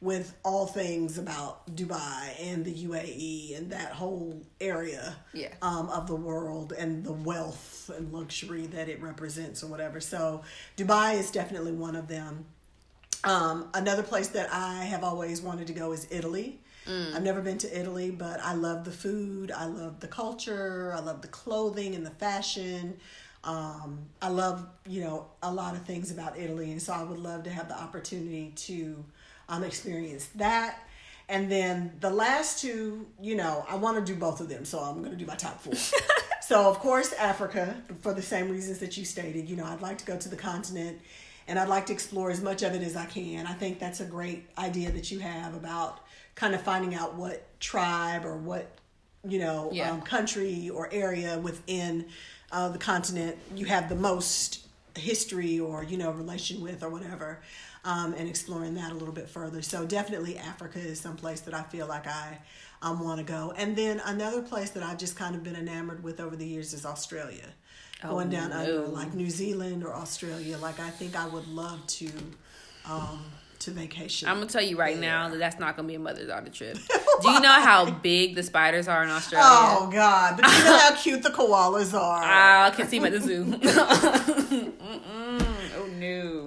with 0.01 0.35
all 0.43 0.65
things 0.65 1.19
about 1.19 1.75
Dubai 1.75 2.33
and 2.41 2.65
the 2.65 2.73
UAE 2.73 3.55
and 3.55 3.71
that 3.71 3.91
whole 3.91 4.41
area 4.59 5.15
Yeah. 5.33 5.49
um, 5.61 5.89
of 5.89 6.07
the 6.07 6.15
world 6.15 6.73
and 6.73 7.03
the 7.03 7.11
wealth 7.13 7.91
and 7.95 8.11
luxury 8.11 8.65
that 8.67 8.89
it 8.89 8.99
represents 9.01 9.63
or 9.63 9.67
whatever. 9.67 9.99
So 9.99 10.41
Dubai 10.75 11.19
is 11.19 11.29
definitely 11.29 11.73
one 11.73 11.95
of 11.95 12.07
them. 12.07 12.45
Um, 13.23 13.69
another 13.75 14.01
place 14.01 14.29
that 14.29 14.51
I 14.51 14.85
have 14.85 15.03
always 15.03 15.39
wanted 15.41 15.67
to 15.67 15.73
go 15.73 15.91
is 15.91 16.07
Italy. 16.09 16.59
I've 16.87 17.21
never 17.23 17.41
been 17.41 17.59
to 17.59 17.79
Italy, 17.79 18.09
but 18.09 18.39
I 18.41 18.53
love 18.53 18.83
the 18.85 18.91
food. 18.91 19.51
I 19.51 19.65
love 19.65 19.99
the 19.99 20.07
culture. 20.07 20.91
I 20.93 20.99
love 20.99 21.21
the 21.21 21.27
clothing 21.29 21.93
and 21.95 22.03
the 22.03 22.09
fashion. 22.11 22.97
Um, 23.43 23.99
I 24.21 24.29
love, 24.29 24.67
you 24.87 25.01
know, 25.01 25.27
a 25.43 25.53
lot 25.53 25.75
of 25.75 25.83
things 25.85 26.11
about 26.11 26.37
Italy, 26.37 26.71
and 26.71 26.81
so 26.81 26.91
I 26.91 27.03
would 27.03 27.19
love 27.19 27.43
to 27.43 27.49
have 27.51 27.69
the 27.69 27.79
opportunity 27.79 28.51
to 28.67 29.05
um, 29.51 29.63
experience 29.63 30.27
that. 30.35 30.79
And 31.29 31.49
then 31.51 31.93
the 31.99 32.09
last 32.09 32.59
two, 32.61 33.05
you 33.21 33.35
know, 33.35 33.65
I 33.69 33.75
want 33.75 34.03
to 34.03 34.13
do 34.13 34.17
both 34.19 34.41
of 34.41 34.49
them, 34.49 34.65
so 34.65 34.79
I'm 34.79 34.99
going 34.99 35.11
to 35.11 35.17
do 35.17 35.25
my 35.25 35.35
top 35.35 35.61
four. 35.61 35.73
so, 36.41 36.69
of 36.69 36.79
course, 36.79 37.13
Africa, 37.13 37.75
for 38.01 38.13
the 38.13 38.21
same 38.21 38.49
reasons 38.49 38.79
that 38.79 38.97
you 38.97 39.05
stated. 39.05 39.47
You 39.47 39.55
know, 39.55 39.65
I'd 39.65 39.81
like 39.81 39.97
to 39.99 40.05
go 40.05 40.17
to 40.17 40.29
the 40.29 40.35
continent 40.35 40.99
and 41.47 41.57
I'd 41.59 41.69
like 41.69 41.85
to 41.87 41.93
explore 41.93 42.31
as 42.31 42.41
much 42.41 42.63
of 42.63 42.73
it 42.73 42.81
as 42.81 42.95
I 42.95 43.05
can. 43.05 43.45
I 43.45 43.53
think 43.53 43.79
that's 43.79 43.99
a 44.01 44.05
great 44.05 44.49
idea 44.57 44.91
that 44.91 45.11
you 45.11 45.19
have 45.19 45.53
about 45.55 45.99
kind 46.35 46.53
of 46.53 46.61
finding 46.61 46.95
out 46.95 47.15
what 47.15 47.47
tribe 47.59 48.25
or 48.25 48.35
what, 48.37 48.67
you 49.27 49.39
know, 49.39 49.69
Yeah. 49.71 49.91
um, 49.91 50.01
country 50.01 50.69
or 50.69 50.89
area 50.91 51.39
within 51.39 52.07
uh, 52.51 52.67
the 52.69 52.77
continent 52.79 53.37
you 53.55 53.65
have 53.65 53.87
the 53.87 53.95
most 53.95 54.67
history 54.97 55.57
or 55.57 55.83
you 55.83 55.97
know 55.97 56.11
relation 56.11 56.61
with 56.61 56.83
or 56.83 56.89
whatever 56.89 57.39
um, 57.83 58.13
and 58.13 58.29
exploring 58.29 58.75
that 58.75 58.91
a 58.91 58.93
little 58.93 59.13
bit 59.13 59.29
further 59.29 59.61
so 59.61 59.85
definitely 59.85 60.37
africa 60.37 60.79
is 60.79 60.99
someplace 60.99 61.41
that 61.41 61.53
i 61.53 61.63
feel 61.63 61.87
like 61.87 62.07
i 62.07 62.37
um, 62.81 63.03
want 63.03 63.19
to 63.19 63.25
go 63.25 63.53
and 63.57 63.75
then 63.75 64.01
another 64.05 64.41
place 64.41 64.71
that 64.71 64.83
i've 64.83 64.97
just 64.97 65.15
kind 65.15 65.35
of 65.35 65.43
been 65.43 65.55
enamored 65.55 66.03
with 66.03 66.19
over 66.19 66.35
the 66.35 66.45
years 66.45 66.73
is 66.73 66.85
australia 66.85 67.45
going 68.01 68.29
down 68.29 68.51
under 68.51 68.81
like 68.87 69.13
new 69.13 69.29
zealand 69.29 69.83
or 69.83 69.93
australia 69.93 70.57
like 70.57 70.79
i 70.79 70.89
think 70.89 71.15
i 71.15 71.27
would 71.27 71.47
love 71.47 71.85
to 71.87 72.09
um, 72.89 73.23
to 73.61 73.71
vacation 73.71 74.27
I'm 74.27 74.37
gonna 74.37 74.47
tell 74.47 74.61
you 74.61 74.77
right 74.77 74.97
now 74.97 75.29
that 75.29 75.37
that's 75.37 75.59
not 75.59 75.75
gonna 75.75 75.87
be 75.87 75.93
a 75.95 75.99
mother 75.99 76.25
daughter 76.25 76.49
trip. 76.49 76.77
Do 77.21 77.29
you 77.29 77.39
know 77.39 77.51
how 77.51 77.91
big 77.91 78.33
the 78.33 78.41
spiders 78.41 78.87
are 78.87 79.03
in 79.03 79.09
Australia? 79.09 79.45
Oh 79.47 79.87
God! 79.91 80.37
But 80.37 80.51
you 80.51 80.63
know 80.63 80.77
how 80.77 80.95
cute 80.95 81.21
the 81.21 81.29
koalas 81.29 81.93
are. 81.93 82.23
I 82.23 82.71
can 82.71 82.87
see 82.87 82.97
them 82.97 83.13
at 83.13 83.15
the 83.21 83.21
zoo. 83.21 83.59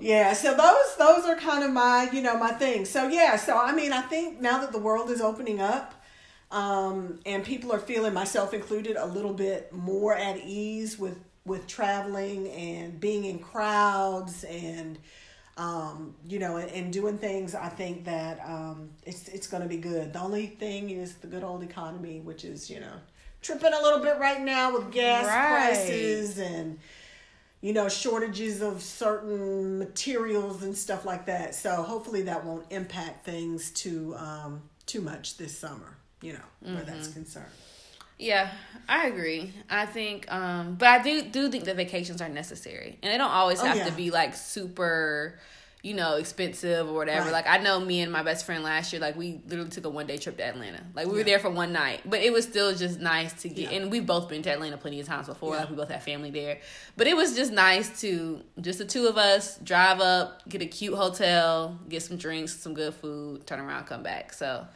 Yeah, 0.03 0.33
so 0.33 0.55
those 0.57 0.97
those 0.97 1.25
are 1.27 1.37
kind 1.37 1.65
of 1.65 1.71
my 1.73 2.09
you 2.13 2.21
know 2.23 2.37
my 2.39 2.53
things. 2.53 2.89
So 2.91 3.09
yeah, 3.09 3.37
so 3.37 3.57
I 3.59 3.73
mean 3.73 3.93
I 3.93 4.03
think 4.03 4.41
now 4.41 4.59
that 4.59 4.73
the 4.73 4.79
world 4.79 5.11
is 5.11 5.21
opening 5.21 5.61
up, 5.61 6.03
um, 6.51 7.21
and 7.27 7.45
people 7.45 7.73
are 7.73 7.79
feeling 7.79 8.13
myself 8.15 8.53
included 8.55 8.97
a 8.97 9.07
little 9.07 9.33
bit 9.35 9.73
more 9.73 10.15
at 10.15 10.39
ease 10.39 10.99
with 10.99 11.19
with 11.47 11.67
traveling 11.67 12.49
and 12.51 12.99
being 13.01 13.25
in 13.25 13.39
crowds 13.39 14.45
and 14.45 14.99
um, 15.57 16.15
you 16.29 16.39
know 16.39 16.57
and, 16.57 16.71
and 16.71 16.93
doing 16.93 17.19
things. 17.19 17.55
I 17.55 17.69
think 17.69 18.05
that 18.07 18.41
um, 18.47 18.91
it's 19.07 19.29
it's 19.29 19.47
going 19.47 19.63
to 19.63 19.69
be 19.69 19.77
good. 19.77 20.13
The 20.13 20.21
only 20.21 20.47
thing 20.47 20.91
is 20.91 21.15
the 21.17 21.27
good 21.29 21.45
old 21.45 21.63
economy, 21.63 22.21
which 22.21 22.45
is 22.45 22.69
you 22.71 22.81
know 22.81 22.95
tripping 23.43 23.73
a 23.73 23.83
little 23.83 24.01
bit 24.01 24.19
right 24.19 24.41
now 24.41 24.73
with 24.73 24.91
gas 24.91 25.27
Right. 25.27 25.51
prices 25.51 26.39
and 26.39 26.79
you 27.65 27.73
know 27.73 27.89
shortages 27.89 28.61
of 28.61 28.83
certain 28.83 29.79
materials 29.79 30.63
and 30.63 30.77
stuff 30.77 31.05
like 31.07 31.25
that 31.27 31.55
so 31.55 31.83
hopefully 31.83 32.23
that 32.23 32.45
won't 32.45 32.67
impact 32.71 33.25
things 33.25 33.71
too 33.71 34.15
um 34.19 34.63
too 34.87 35.01
much 35.01 35.39
this 35.39 35.57
summer 35.59 35.97
you 36.21 36.33
know 36.35 36.47
where 36.73 36.85
that's 36.85 37.09
Mm-hmm. 37.09 37.15
concerned 37.21 37.47
Yeah, 38.19 38.51
I 38.89 39.07
agree. 39.09 39.53
I 39.69 39.87
think, 39.87 40.31
um, 40.33 40.77
but 40.77 40.89
I 40.89 41.03
do 41.03 41.23
do 41.23 41.49
think 41.51 41.65
that 41.65 41.77
vacations 41.77 42.23
are 42.23 42.29
necessary, 42.29 42.99
and 43.03 43.13
they 43.13 43.19
don't 43.19 43.31
always 43.31 43.61
Oh, 43.61 43.67
have 43.67 43.79
yeah. 43.79 43.87
to 43.87 43.93
be 43.93 44.11
like 44.11 44.35
super, 44.35 45.39
you 45.85 45.93
know, 45.93 46.15
expensive 46.15 46.89
or 46.89 46.95
whatever. 46.95 47.27
Right. 47.27 47.33
Like 47.33 47.47
I 47.47 47.59
know 47.59 47.79
me 47.79 48.01
and 48.01 48.11
my 48.11 48.23
best 48.23 48.47
friend 48.47 48.65
last 48.65 48.91
year, 48.91 49.03
like 49.03 49.17
we 49.17 49.43
literally 49.47 49.69
took 49.69 49.85
a 49.85 49.91
one 49.91 50.07
day 50.07 50.17
trip 50.17 50.39
to 50.39 50.43
Atlanta. 50.43 50.83
Like 50.95 51.07
we 51.07 51.13
were 51.13 51.25
there 51.25 51.39
for 51.39 51.51
one 51.51 51.75
night, 51.75 52.01
but 52.07 52.21
it 52.21 52.33
was 52.33 52.47
still 52.47 52.75
just 52.75 53.01
nice 53.01 53.35
to 53.43 53.51
get. 53.51 53.71
Yeah. 53.71 53.79
And 53.79 53.91
we've 53.91 54.07
both 54.07 54.31
been 54.31 54.41
to 54.43 54.51
Atlanta 54.51 54.79
plenty 54.79 54.99
of 55.01 55.07
times 55.07 55.27
before. 55.27 55.53
Yeah. 55.53 55.61
Like 55.61 55.71
we 55.71 55.77
both 55.77 55.91
have 55.91 56.03
family 56.03 56.31
there, 56.31 56.59
but 56.97 57.07
it 57.07 57.15
was 57.15 57.37
just 57.37 57.53
nice 57.53 58.01
to 58.01 58.41
just 58.63 58.79
the 58.79 58.87
two 58.87 59.07
of 59.07 59.19
us 59.19 59.59
drive 59.59 60.01
up, 60.01 60.49
get 60.49 60.63
a 60.63 60.67
cute 60.67 60.95
hotel, 60.95 61.79
get 61.91 62.03
some 62.03 62.17
drinks, 62.17 62.57
some 62.57 62.73
good 62.73 62.95
food, 62.95 63.47
turn 63.47 63.61
around, 63.61 63.85
come 63.85 64.03
back. 64.03 64.33
So 64.33 64.67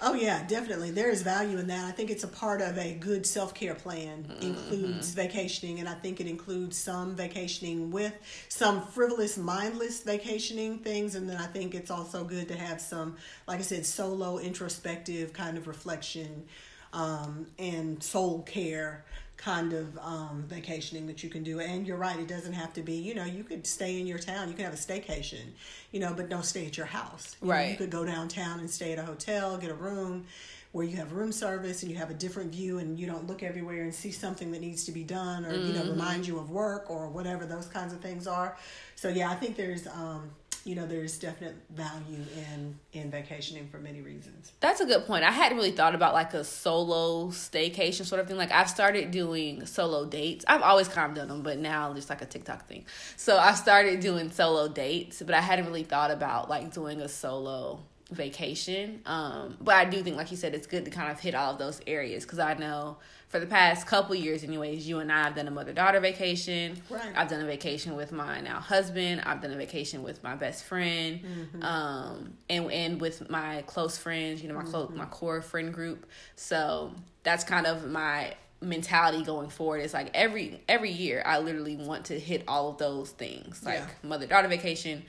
oh 0.00 0.14
yeah 0.14 0.46
definitely. 0.46 0.90
There 0.90 1.10
is 1.10 1.22
value 1.22 1.58
in 1.58 1.66
that. 1.68 1.84
I 1.84 1.92
think 1.92 2.10
it's 2.10 2.24
a 2.24 2.28
part 2.28 2.60
of 2.60 2.76
a 2.78 2.94
good 2.94 3.26
self-care 3.26 3.74
plan 3.74 4.26
includes 4.40 5.10
vacationing 5.10 5.80
and 5.80 5.88
i 5.88 5.94
think 5.94 6.20
it 6.20 6.26
includes 6.26 6.76
some 6.76 7.14
vacationing 7.14 7.90
with 7.90 8.12
some 8.48 8.82
frivolous 8.88 9.36
mindless 9.36 10.02
vacationing 10.02 10.78
things 10.78 11.14
and 11.14 11.28
then 11.28 11.36
i 11.36 11.46
think 11.46 11.74
it's 11.74 11.90
also 11.90 12.24
good 12.24 12.48
to 12.48 12.56
have 12.56 12.80
some 12.80 13.16
like 13.46 13.58
i 13.58 13.62
said 13.62 13.84
solo 13.84 14.38
introspective 14.38 15.32
kind 15.32 15.56
of 15.56 15.66
reflection 15.66 16.44
um, 16.92 17.46
and 17.58 18.02
soul 18.02 18.42
care 18.42 19.04
kind 19.36 19.72
of 19.72 19.98
um, 19.98 20.44
vacationing 20.48 21.06
that 21.06 21.22
you 21.22 21.28
can 21.30 21.42
do. 21.42 21.60
And 21.60 21.86
you're 21.86 21.96
right, 21.96 22.18
it 22.18 22.28
doesn't 22.28 22.54
have 22.54 22.72
to 22.74 22.82
be, 22.82 22.94
you 22.94 23.14
know, 23.14 23.24
you 23.24 23.44
could 23.44 23.66
stay 23.66 24.00
in 24.00 24.06
your 24.06 24.18
town, 24.18 24.48
you 24.48 24.54
can 24.54 24.64
have 24.64 24.74
a 24.74 24.78
staycation, 24.78 25.44
you 25.92 26.00
know, 26.00 26.14
but 26.14 26.28
don't 26.28 26.44
stay 26.44 26.66
at 26.66 26.76
your 26.76 26.86
house. 26.86 27.36
You 27.40 27.48
know, 27.48 27.54
Right. 27.54 27.70
you 27.70 27.76
could 27.76 27.90
go 27.90 28.04
downtown 28.04 28.60
and 28.60 28.70
stay 28.70 28.92
at 28.92 28.98
a 28.98 29.02
hotel, 29.02 29.56
get 29.58 29.70
a 29.70 29.74
room 29.74 30.26
where 30.72 30.84
you 30.84 30.96
have 30.96 31.12
room 31.12 31.32
service 31.32 31.82
and 31.82 31.90
you 31.90 31.96
have 31.96 32.10
a 32.10 32.14
different 32.14 32.52
view 32.52 32.78
and 32.78 32.98
you 32.98 33.06
don't 33.06 33.26
look 33.26 33.42
everywhere 33.42 33.82
and 33.82 33.94
see 33.94 34.10
something 34.10 34.50
that 34.52 34.60
needs 34.60 34.84
to 34.84 34.92
be 34.92 35.04
done 35.04 35.46
or, 35.46 35.56
you 35.56 35.72
know, 35.72 35.84
remind 35.84 36.26
you 36.26 36.38
of 36.38 36.50
work 36.50 36.90
or 36.90 37.08
whatever 37.08 37.46
those 37.46 37.66
kinds 37.66 37.94
of 37.94 38.00
things 38.00 38.26
are. 38.26 38.56
So, 38.94 39.08
yeah, 39.08 39.30
I 39.30 39.36
think 39.36 39.56
there's, 39.56 39.86
um, 39.86 40.30
you 40.66 40.74
know, 40.74 40.84
there's 40.84 41.16
definite 41.16 41.54
value 41.70 42.24
in 42.50 42.76
in 42.92 43.08
vacationing 43.08 43.68
for 43.68 43.78
many 43.78 44.00
reasons. 44.00 44.52
That's 44.58 44.80
a 44.80 44.84
good 44.84 45.06
point. 45.06 45.22
I 45.22 45.30
hadn't 45.30 45.56
really 45.56 45.70
thought 45.70 45.94
about 45.94 46.12
like 46.12 46.34
a 46.34 46.42
solo 46.42 47.28
staycation 47.28 48.04
sort 48.04 48.20
of 48.20 48.26
thing. 48.26 48.36
Like 48.36 48.50
I've 48.50 48.68
started 48.68 49.12
doing 49.12 49.64
solo 49.64 50.06
dates. 50.06 50.44
I've 50.48 50.62
always 50.62 50.88
kind 50.88 51.12
of 51.12 51.16
done 51.16 51.28
them, 51.28 51.42
but 51.42 51.58
now 51.58 51.92
it's 51.92 52.10
like 52.10 52.20
a 52.20 52.26
TikTok 52.26 52.66
thing. 52.66 52.84
So 53.16 53.38
I 53.38 53.54
started 53.54 54.00
doing 54.00 54.32
solo 54.32 54.66
dates, 54.66 55.22
but 55.24 55.36
I 55.36 55.40
hadn't 55.40 55.66
really 55.66 55.84
thought 55.84 56.10
about 56.10 56.50
like 56.50 56.74
doing 56.74 57.00
a 57.00 57.08
solo 57.08 57.84
vacation. 58.10 59.00
Um, 59.04 59.56
but 59.60 59.74
I 59.74 59.84
do 59.84 60.02
think, 60.02 60.16
like 60.16 60.30
you 60.30 60.36
said, 60.36 60.54
it's 60.54 60.66
good 60.66 60.84
to 60.84 60.90
kind 60.90 61.10
of 61.10 61.18
hit 61.18 61.34
all 61.34 61.52
of 61.52 61.58
those 61.58 61.80
areas 61.86 62.24
because 62.24 62.38
I 62.38 62.54
know 62.54 62.98
for 63.28 63.40
the 63.40 63.46
past 63.46 63.86
couple 63.86 64.14
years, 64.14 64.44
anyways, 64.44 64.86
you 64.88 65.00
and 65.00 65.10
I 65.10 65.24
have 65.24 65.34
done 65.34 65.48
a 65.48 65.50
mother 65.50 65.72
daughter 65.72 65.98
vacation. 65.98 66.80
Right. 66.88 67.12
I've 67.16 67.28
done 67.28 67.40
a 67.40 67.46
vacation 67.46 67.96
with 67.96 68.12
my 68.12 68.40
now 68.40 68.60
husband. 68.60 69.22
I've 69.26 69.42
done 69.42 69.50
a 69.52 69.56
vacation 69.56 70.02
with 70.04 70.22
my 70.22 70.36
best 70.36 70.64
friend, 70.64 71.20
um, 71.62 72.34
and 72.48 72.70
and 72.70 73.00
with 73.00 73.28
my 73.28 73.62
close 73.66 73.98
friends. 73.98 74.40
You 74.42 74.48
know, 74.48 74.54
my 74.54 74.62
close 74.62 74.90
my 74.94 75.06
core 75.06 75.42
friend 75.42 75.74
group. 75.74 76.06
So 76.36 76.92
that's 77.24 77.42
kind 77.42 77.66
of 77.66 77.90
my 77.90 78.34
mentality 78.60 79.24
going 79.24 79.48
forward. 79.50 79.78
It's 79.78 79.92
like 79.94 80.10
every 80.14 80.62
every 80.68 80.92
year, 80.92 81.22
I 81.26 81.40
literally 81.40 81.76
want 81.76 82.06
to 82.06 82.18
hit 82.20 82.44
all 82.46 82.68
of 82.70 82.78
those 82.78 83.10
things, 83.10 83.64
like 83.64 83.80
Yeah. 83.80 83.86
mother 84.08 84.26
daughter 84.26 84.46
vacation, 84.48 85.02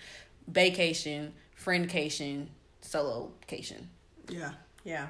vacation, 0.48 1.34
friendcation, 1.64 2.48
solo 2.88 3.32
vacation. 3.42 3.90
Yeah, 4.30 4.52
yeah. 4.84 5.08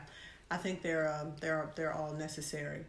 I 0.50 0.58
think 0.58 0.82
they're 0.82 1.14
um, 1.14 1.34
they're 1.42 1.70
they're 1.76 1.94
all 1.94 2.14
necessary. 2.14 2.86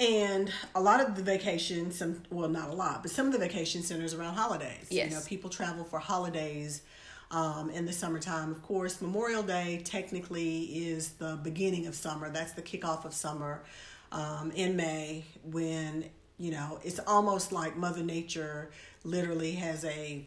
And 0.00 0.52
a 0.76 0.80
lot 0.80 1.00
of 1.00 1.16
the 1.16 1.22
vacation, 1.22 1.90
some 1.90 2.22
well, 2.30 2.48
not 2.48 2.70
a 2.70 2.72
lot, 2.72 3.02
but 3.02 3.10
some 3.10 3.26
of 3.26 3.32
the 3.32 3.38
vacation 3.38 3.82
centers 3.82 4.14
around 4.14 4.34
holidays. 4.34 4.86
Yes. 4.90 5.10
You 5.10 5.16
know, 5.16 5.22
people 5.26 5.50
travel 5.50 5.84
for 5.84 5.98
holidays 5.98 6.82
um, 7.30 7.70
in 7.70 7.84
the 7.84 7.92
summertime. 7.92 8.52
Of 8.52 8.62
course, 8.62 9.00
Memorial 9.00 9.42
Day 9.42 9.82
technically 9.84 10.64
is 10.64 11.10
the 11.12 11.38
beginning 11.42 11.86
of 11.86 11.94
summer. 11.94 12.30
That's 12.30 12.52
the 12.52 12.62
kickoff 12.62 13.04
of 13.04 13.12
summer 13.12 13.64
um, 14.12 14.52
in 14.52 14.76
May 14.76 15.24
when 15.44 16.04
you 16.38 16.52
know 16.52 16.78
it's 16.84 17.00
almost 17.00 17.52
like 17.52 17.76
Mother 17.76 18.02
Nature 18.02 18.70
literally 19.04 19.52
has 19.52 19.84
a 19.84 20.24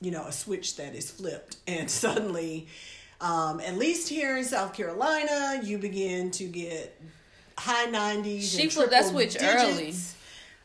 you 0.00 0.10
know 0.10 0.24
a 0.26 0.32
switch 0.32 0.76
that 0.76 0.94
is 0.94 1.10
flipped 1.10 1.56
and 1.66 1.90
suddenly 1.90 2.68
um, 3.20 3.60
at 3.60 3.76
least 3.76 4.08
here 4.08 4.36
in 4.36 4.44
south 4.44 4.72
carolina 4.74 5.60
you 5.62 5.78
begin 5.78 6.30
to 6.30 6.44
get 6.44 7.00
high 7.58 7.86
90s 7.86 8.42
She 8.56 8.62
and 8.62 8.72
flipped 8.72 8.90
that 8.90 9.02
triple 9.02 9.12
switch 9.20 9.36
early. 9.42 9.94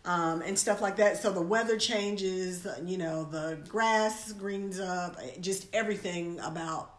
um, 0.06 0.42
and 0.42 0.58
stuff 0.58 0.82
like 0.82 0.98
that 0.98 1.18
so 1.22 1.32
the 1.32 1.42
weather 1.42 1.78
changes 1.78 2.66
you 2.84 2.98
know 2.98 3.24
the 3.26 3.58
grass 3.68 4.32
greens 4.34 4.80
up 4.80 5.18
just 5.42 5.68
everything 5.74 6.40
about 6.40 6.92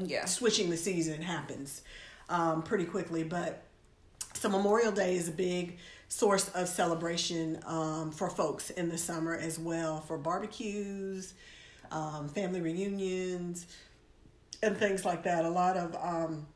Yeah. 0.00 0.24
switching 0.24 0.70
the 0.70 0.76
season 0.76 1.22
happens 1.22 1.82
um, 2.28 2.62
pretty 2.62 2.84
quickly 2.86 3.22
but 3.22 3.62
so 4.34 4.48
Memorial 4.48 4.90
Day 4.92 5.14
is 5.16 5.28
a 5.28 5.32
big 5.32 5.78
source 6.08 6.48
of 6.50 6.68
celebration 6.68 7.60
um, 7.66 8.10
for 8.10 8.28
folks 8.28 8.70
in 8.70 8.88
the 8.88 8.98
summer 8.98 9.34
as 9.34 9.58
well 9.58 10.00
for 10.00 10.18
barbecues, 10.18 11.34
um, 11.90 12.28
family 12.28 12.60
reunions, 12.60 13.66
and 14.62 14.76
things 14.76 15.04
like 15.04 15.24
that. 15.24 15.44
A 15.44 15.48
lot 15.48 15.76
of 15.76 15.94
um, 15.96 16.46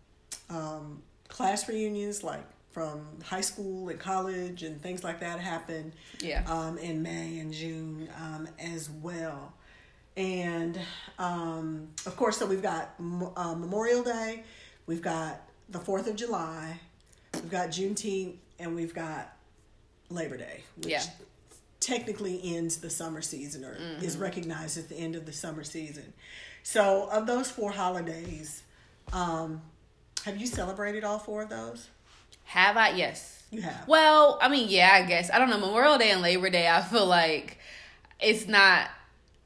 um, 0.50 1.02
class 1.28 1.68
reunions, 1.68 2.22
like 2.22 2.44
from 2.70 3.06
high 3.24 3.40
school 3.40 3.88
and 3.88 3.98
college 3.98 4.62
and 4.62 4.80
things 4.80 5.02
like 5.02 5.20
that, 5.20 5.40
happen. 5.40 5.92
Yeah. 6.20 6.44
Um, 6.46 6.78
in 6.78 7.02
May 7.02 7.38
and 7.38 7.52
June 7.52 8.08
um, 8.16 8.48
as 8.58 8.88
well. 8.90 9.52
And 10.16 10.78
um, 11.18 11.88
of 12.06 12.16
course, 12.16 12.38
so 12.38 12.46
we've 12.46 12.62
got 12.62 12.90
uh, 13.36 13.54
Memorial 13.54 14.02
Day, 14.02 14.42
we've 14.86 15.02
got 15.02 15.42
the 15.68 15.78
Fourth 15.78 16.08
of 16.08 16.16
July, 16.16 16.80
we've 17.34 17.50
got 17.50 17.68
Juneteenth, 17.68 18.34
and 18.58 18.74
we've 18.74 18.92
got 18.94 19.36
Labor 20.10 20.36
Day, 20.36 20.64
which 20.78 20.88
Yeah. 20.88 21.02
Technically 21.80 22.40
ends 22.56 22.78
the 22.78 22.90
summer 22.90 23.22
season 23.22 23.64
or 23.64 23.76
is 24.02 24.16
recognized 24.16 24.78
at 24.78 24.88
the 24.88 24.96
end 24.96 25.14
of 25.14 25.26
the 25.26 25.32
summer 25.32 25.64
season. 25.64 26.12
So, 26.62 27.08
of 27.10 27.26
those 27.26 27.50
four 27.50 27.70
holidays, 27.70 28.62
um, 29.12 29.62
have 30.24 30.36
you 30.36 30.46
celebrated 30.46 31.04
all 31.04 31.18
four 31.18 31.42
of 31.42 31.48
those? 31.48 31.88
Have 32.44 32.76
I? 32.76 32.90
Yes. 32.90 33.42
You 33.50 33.62
have. 33.62 33.86
Well, 33.86 34.38
I 34.42 34.48
mean, 34.48 34.68
yeah, 34.68 34.90
I 34.92 35.02
guess. 35.02 35.30
I 35.30 35.38
don't 35.38 35.50
know. 35.50 35.58
Memorial 35.58 35.98
Day 35.98 36.10
and 36.10 36.20
Labor 36.20 36.50
Day, 36.50 36.68
I 36.68 36.82
feel 36.82 37.06
like 37.06 37.58
it's 38.20 38.46
not 38.46 38.88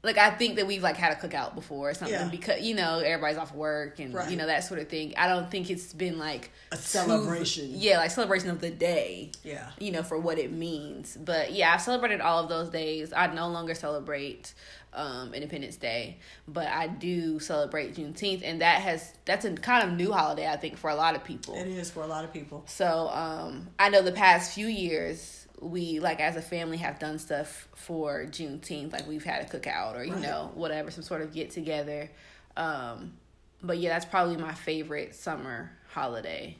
like 0.03 0.17
I 0.17 0.31
think 0.31 0.57
that 0.57 0.67
we've 0.67 0.83
like 0.83 0.97
had 0.97 1.13
a 1.13 1.15
cookout 1.15 1.55
before 1.55 1.89
or 1.91 1.93
something 1.93 2.13
Yeah. 2.13 2.27
because 2.27 2.61
you 2.61 2.75
know 2.75 2.99
everybody's 2.99 3.37
off 3.37 3.53
work 3.55 3.99
and 3.99 4.13
Right. 4.13 4.29
you 4.29 4.35
know 4.35 4.45
that 4.47 4.65
sort 4.65 4.79
of 4.81 4.89
thing. 4.89 5.13
I 5.17 5.27
don't 5.29 5.49
think 5.49 5.69
it's 5.69 5.93
been 5.93 6.19
like 6.19 6.51
A 6.71 6.75
celebration. 6.77 7.69
yeah, 7.73 7.97
like 7.97 8.11
celebration 8.11 8.49
of 8.49 8.59
the 8.59 8.69
day. 8.69 9.31
Yeah. 9.43 9.69
you 9.79 9.91
know 9.91 10.03
for 10.03 10.17
what 10.17 10.37
it 10.37 10.51
means. 10.51 11.17
But 11.17 11.53
yeah, 11.53 11.73
I've 11.73 11.81
celebrated 11.81 12.19
all 12.21 12.43
of 12.43 12.49
those 12.49 12.69
days. 12.69 13.13
I 13.13 13.27
no 13.33 13.47
longer 13.47 13.73
celebrate 13.73 14.53
um, 14.95 15.33
Independence 15.33 15.75
Day, 15.77 16.17
but 16.47 16.67
I 16.67 16.85
do 16.87 17.39
celebrate 17.39 17.95
Juneteenth, 17.95 18.41
and 18.43 18.61
that 18.61 18.81
has 18.81 19.13
that's 19.25 19.43
a 19.45 19.53
kind 19.53 19.89
of 19.89 19.97
new 19.97 20.11
holiday 20.11 20.47
I 20.47 20.55
think 20.57 20.77
for 20.77 20.89
a 20.91 20.95
lot 20.95 21.15
of 21.15 21.23
people. 21.23 21.55
It 21.55 21.67
is 21.67 21.89
for 21.89 22.03
a 22.03 22.07
lot 22.07 22.23
of 22.25 22.31
people. 22.33 22.63
So 22.67 23.09
um, 23.09 23.69
I 23.79 23.89
know 23.89 24.01
the 24.03 24.11
past 24.11 24.53
few 24.53 24.67
years 24.67 25.42
we 25.59 25.99
like 25.99 26.19
as 26.19 26.35
a 26.35 26.41
family 26.41 26.77
have 26.77 26.99
done 26.99 27.19
stuff 27.19 27.67
for 27.75 28.25
Juneteenth, 28.25 28.91
like 28.91 29.07
we've 29.07 29.23
had 29.23 29.43
a 29.43 29.57
cookout 29.57 29.95
or 29.95 30.03
you 30.03 30.13
Right. 30.13 30.21
know 30.21 30.51
whatever, 30.55 30.91
some 30.91 31.03
sort 31.03 31.21
of 31.21 31.33
get 31.33 31.51
together. 31.51 32.09
Um, 32.57 33.13
but 33.61 33.77
yeah, 33.77 33.89
that's 33.89 34.05
probably 34.05 34.37
my 34.37 34.53
favorite 34.53 35.15
summer 35.15 35.71
holiday. 35.89 36.57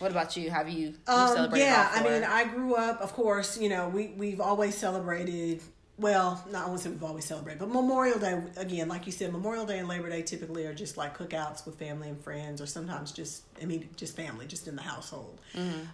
What 0.00 0.10
about 0.10 0.36
you? 0.36 0.50
Have 0.50 0.68
you, 0.68 0.88
you 0.88 0.94
Um, 1.06 1.50
yeah, 1.54 1.88
all 1.94 2.00
I 2.00 2.02
mean, 2.02 2.24
I 2.24 2.44
grew 2.44 2.74
up, 2.74 3.00
of 3.00 3.12
course, 3.12 3.56
you 3.58 3.68
know, 3.68 3.88
we, 3.88 4.08
we've 4.08 4.40
always 4.40 4.76
celebrated, 4.76 5.62
well, 5.96 6.44
not 6.50 6.64
I 6.64 6.68
won't 6.68 6.80
say 6.80 6.90
we've 6.90 7.04
always 7.04 7.24
celebrated, 7.24 7.60
but 7.60 7.68
Memorial 7.68 8.18
Day, 8.18 8.40
again, 8.56 8.88
like 8.88 9.06
you 9.06 9.12
said, 9.12 9.32
Memorial 9.32 9.64
Day 9.64 9.78
and 9.78 9.86
Labor 9.86 10.10
Day 10.10 10.22
typically 10.22 10.66
are 10.66 10.74
just 10.74 10.96
like 10.96 11.16
cookouts 11.16 11.64
with 11.64 11.76
family 11.78 12.08
and 12.08 12.20
friends, 12.20 12.60
or 12.60 12.66
sometimes 12.66 13.12
just, 13.12 13.44
I 13.62 13.64
mean, 13.64 13.88
just 13.96 14.16
family, 14.16 14.46
just 14.46 14.66
in 14.66 14.74
the 14.74 14.82
household, 14.82 15.40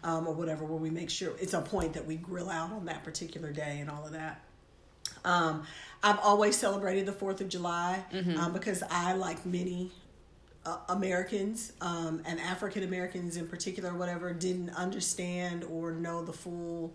um, 0.02 0.26
or 0.26 0.33
whatever, 0.33 0.64
where 0.64 0.78
we 0.78 0.88
make 0.90 1.11
sure 1.11 1.33
it's 1.38 1.52
a 1.52 1.61
point 1.61 1.92
that 1.95 2.07
we 2.07 2.16
grill 2.16 2.49
out 2.49 2.73
on 2.73 2.87
that 2.87 3.04
particular 3.04 3.52
day 3.52 3.78
and 3.80 3.90
all 3.90 4.07
of 4.07 4.12
that. 4.12 4.40
Um, 5.25 5.64
I've 6.02 6.19
always 6.21 6.57
celebrated 6.57 7.04
the 7.04 7.12
Fourth 7.12 7.42
of 7.42 7.49
July 7.50 8.02
um, 8.38 8.52
because 8.54 8.83
I, 8.90 9.12
like 9.12 9.45
many 9.45 9.90
uh, 10.64 10.78
Americans 10.88 11.73
um, 11.83 12.23
and 12.25 12.40
African 12.40 12.85
Americans 12.85 13.37
in 13.37 13.47
particular, 13.49 13.95
whatever, 13.95 14.33
didn't 14.33 14.71
understand 14.71 15.64
or 15.64 15.92
know 15.92 16.25
the 16.25 16.33
full 16.33 16.95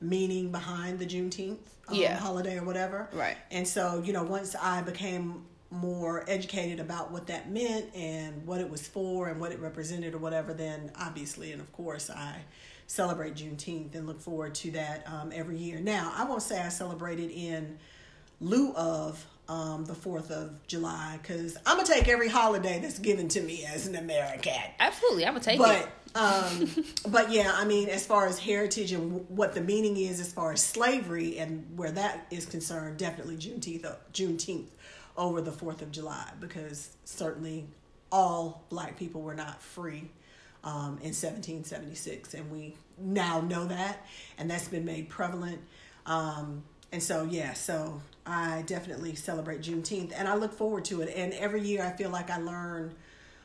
meaning 0.00 0.50
behind 0.50 0.98
the 0.98 1.06
Juneteenth 1.06 1.58
um, 1.88 1.94
Yeah. 1.94 2.16
holiday 2.16 2.58
or 2.58 2.64
whatever. 2.64 3.08
Right. 3.12 3.36
And 3.50 3.66
so, 3.66 4.02
you 4.04 4.12
know, 4.12 4.22
once 4.24 4.54
I 4.60 4.82
became 4.82 5.44
more 5.70 6.24
educated 6.28 6.80
about 6.80 7.12
what 7.12 7.28
that 7.28 7.50
meant 7.50 7.94
and 7.94 8.44
what 8.46 8.60
it 8.60 8.68
was 8.68 8.86
for 8.88 9.28
and 9.28 9.40
what 9.40 9.52
it 9.52 9.60
represented 9.60 10.14
or 10.14 10.18
whatever, 10.18 10.52
then 10.52 10.90
obviously 10.98 11.52
and 11.52 11.60
of 11.60 11.70
course 11.72 12.10
I 12.10 12.40
celebrate 12.88 13.34
Juneteenth 13.34 13.94
and 13.94 14.06
look 14.06 14.20
forward 14.20 14.54
to 14.56 14.72
that 14.72 15.06
um, 15.06 15.30
every 15.32 15.56
year. 15.56 15.78
Now, 15.78 16.12
I 16.16 16.24
won't 16.24 16.42
say 16.42 16.60
I 16.60 16.70
celebrated 16.70 17.30
in 17.30 17.78
lieu 18.40 18.72
of 18.74 19.24
um, 19.50 19.84
the 19.84 19.94
4th 19.94 20.30
of 20.30 20.64
July 20.68 21.18
because 21.20 21.56
I'm 21.66 21.76
going 21.76 21.86
to 21.86 21.92
take 21.92 22.08
every 22.08 22.28
holiday 22.28 22.78
that's 22.78 23.00
given 23.00 23.26
to 23.28 23.40
me 23.42 23.66
as 23.66 23.86
an 23.88 23.96
American. 23.96 24.52
Absolutely, 24.78 25.26
I'm 25.26 25.32
gonna 25.34 25.44
take 25.44 25.58
But 25.58 25.88
it. 26.14 26.16
um, 26.16 26.84
but 27.12 27.30
yeah, 27.32 27.50
I 27.54 27.64
mean, 27.64 27.88
as 27.88 28.06
far 28.06 28.26
as 28.28 28.38
heritage 28.38 28.92
and 28.92 29.10
w- 29.10 29.26
what 29.28 29.52
the 29.54 29.60
meaning 29.60 29.96
is, 29.96 30.20
as 30.20 30.32
far 30.32 30.52
as 30.52 30.62
slavery 30.62 31.38
and 31.38 31.66
where 31.76 31.90
that 31.90 32.26
is 32.30 32.46
concerned, 32.46 32.96
definitely 32.98 33.36
Juneteenth, 33.36 33.92
Juneteenth 34.14 34.66
over 35.16 35.40
the 35.40 35.52
Fourth 35.52 35.82
of 35.82 35.90
July, 35.90 36.30
because 36.38 36.90
certainly 37.04 37.66
all 38.12 38.64
Black 38.70 38.96
people 38.96 39.20
were 39.20 39.34
not 39.34 39.60
free 39.60 40.10
um, 40.62 40.98
in 41.02 41.12
1776, 41.12 42.34
and 42.34 42.50
we 42.52 42.76
now 42.98 43.40
know 43.40 43.66
that, 43.66 44.06
and 44.38 44.48
that's 44.48 44.68
been 44.68 44.84
made 44.84 45.08
prevalent. 45.08 45.60
Um, 46.06 46.62
and 46.92 47.02
so 47.02 47.24
yeah, 47.24 47.54
so 47.54 48.00
I 48.26 48.62
definitely 48.66 49.14
celebrate 49.14 49.60
Juneteenth, 49.62 50.12
and 50.16 50.28
I 50.28 50.34
look 50.34 50.52
forward 50.52 50.84
to 50.86 51.02
it. 51.02 51.12
And 51.14 51.32
every 51.34 51.62
year, 51.62 51.84
I 51.84 51.90
feel 51.90 52.10
like 52.10 52.30
I 52.30 52.38
learn 52.38 52.94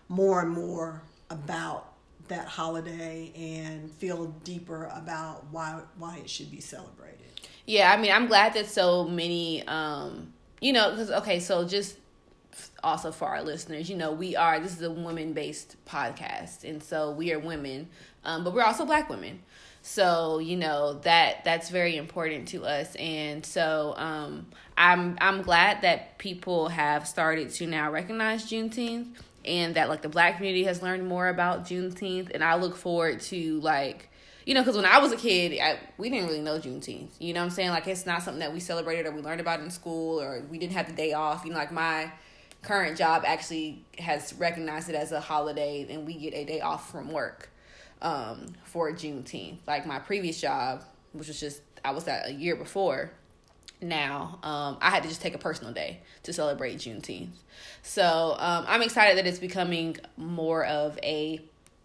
more 0.10 0.42
and 0.42 0.52
more 0.52 1.02
about 1.30 1.92
that 2.28 2.48
holiday 2.48 3.32
and 3.36 3.92
feel 3.92 4.28
deeper 4.44 4.90
about 4.94 5.46
why 5.52 5.82
why 5.98 6.18
it 6.18 6.30
should 6.30 6.52
be 6.52 6.60
celebrated. 6.60 7.20
Yeah, 7.66 7.92
I 7.92 7.98
mean, 7.98 8.12
I'm 8.12 8.28
glad 8.28 8.54
that 8.54 8.68
so 8.68 9.06
many, 9.06 9.66
um, 9.68 10.34
you 10.62 10.74
know, 10.74 10.92
because 10.92 11.12
okay, 11.12 11.40
so 11.40 11.68
just 11.68 11.98
also 12.84 13.12
for 13.12 13.28
our 13.28 13.44
listeners, 13.44 13.90
you 13.90 13.98
know, 13.98 14.12
we 14.12 14.36
are 14.36 14.60
this 14.60 14.76
is 14.76 14.82
a 14.82 14.92
women 14.92 15.34
based 15.34 15.76
podcast, 15.86 16.64
and 16.64 16.82
so 16.82 17.12
we 17.12 17.34
are 17.34 17.40
women, 17.40 17.90
um, 18.24 18.44
but 18.44 18.54
we're 18.54 18.64
also 18.64 18.86
Black 18.86 19.10
women. 19.10 19.42
So 19.88 20.40
you 20.40 20.58
know 20.58 20.94
that 21.04 21.44
that's 21.46 21.70
very 21.70 21.96
important 21.96 22.48
to 22.50 22.66
us, 22.66 22.96
and 22.96 23.46
so 23.46 23.94
um, 23.98 24.48
I'm 24.76 25.16
I'm 25.22 25.44
glad 25.44 25.84
that 25.84 26.18
people 26.18 26.70
have 26.70 27.08
started 27.08 27.52
to 27.52 27.68
now 27.68 27.92
recognize 27.92 28.50
Juneteenth, 28.50 29.10
and 29.46 29.76
that 29.76 29.88
like 29.88 30.02
the 30.02 30.10
Black 30.10 30.38
community 30.38 30.64
has 30.64 30.82
learned 30.82 31.08
more 31.08 31.28
about 31.28 31.66
Juneteenth, 31.66 32.32
and 32.34 32.44
I 32.44 32.56
look 32.56 32.76
forward 32.76 33.22
to 33.22 33.60
like 33.60 34.10
you 34.48 34.56
know, 34.56 34.62
because 34.62 34.76
when 34.76 34.86
I 34.86 34.98
was 34.98 35.12
a 35.12 35.18
kid, 35.18 35.60
I, 35.62 35.78
we 36.00 36.10
didn't 36.10 36.30
really 36.30 36.42
know 36.42 36.58
Juneteenth. 36.58 37.12
You 37.20 37.36
know 37.36 37.42
what 37.42 37.46
I'm 37.46 37.52
saying? 37.52 37.70
Like, 37.70 37.88
it's 37.88 38.08
not 38.08 38.24
something 38.24 38.40
that 38.40 38.54
we 38.54 38.60
celebrated 38.60 39.06
or 39.06 39.12
we 39.12 39.22
learned 39.22 39.42
about 39.42 39.60
in 39.60 39.70
school 39.70 40.20
or 40.20 40.44
we 40.50 40.58
didn't 40.58 40.74
have 40.74 40.88
the 40.88 40.94
day 40.94 41.14
off. 41.14 41.46
You 41.46 41.52
know, 41.52 41.58
like 41.58 41.72
my 41.72 42.12
current 42.64 42.98
job 42.98 43.24
actually 43.26 43.86
has 44.00 44.34
recognized 44.34 44.90
it 44.90 44.96
as 44.96 45.12
a 45.12 45.20
holiday 45.20 45.86
and 45.90 46.08
we 46.08 46.16
get 46.16 46.34
a 46.34 46.44
day 46.44 46.62
off 46.62 46.92
from 46.92 47.12
work 47.12 47.52
um, 48.06 48.54
for 48.64 48.92
Juneteenth. 48.92 49.58
Like 49.68 49.86
my 49.86 50.00
previous 50.00 50.40
job, 50.40 50.84
which 51.14 51.28
was 51.28 51.40
just, 51.40 51.62
I 51.84 51.92
was 51.92 52.08
at 52.08 52.28
a 52.28 52.32
year 52.34 52.56
before 52.56 53.12
now 53.82 54.40
um, 54.42 54.78
i 54.82 54.90
had 54.90 55.04
to 55.04 55.10
just 55.10 55.22
take 55.22 55.36
a 55.36 55.38
personal 55.38 55.74
day 55.74 56.00
to 56.24 56.32
celebrate 56.32 56.78
juneteenth 56.78 57.28
so 57.84 58.34
um, 58.40 58.64
i'm 58.70 58.82
excited 58.82 59.18
that 59.18 59.28
it's 59.28 59.38
becoming 59.38 59.98
more 60.16 60.64
of 60.66 60.98
a 61.04 61.42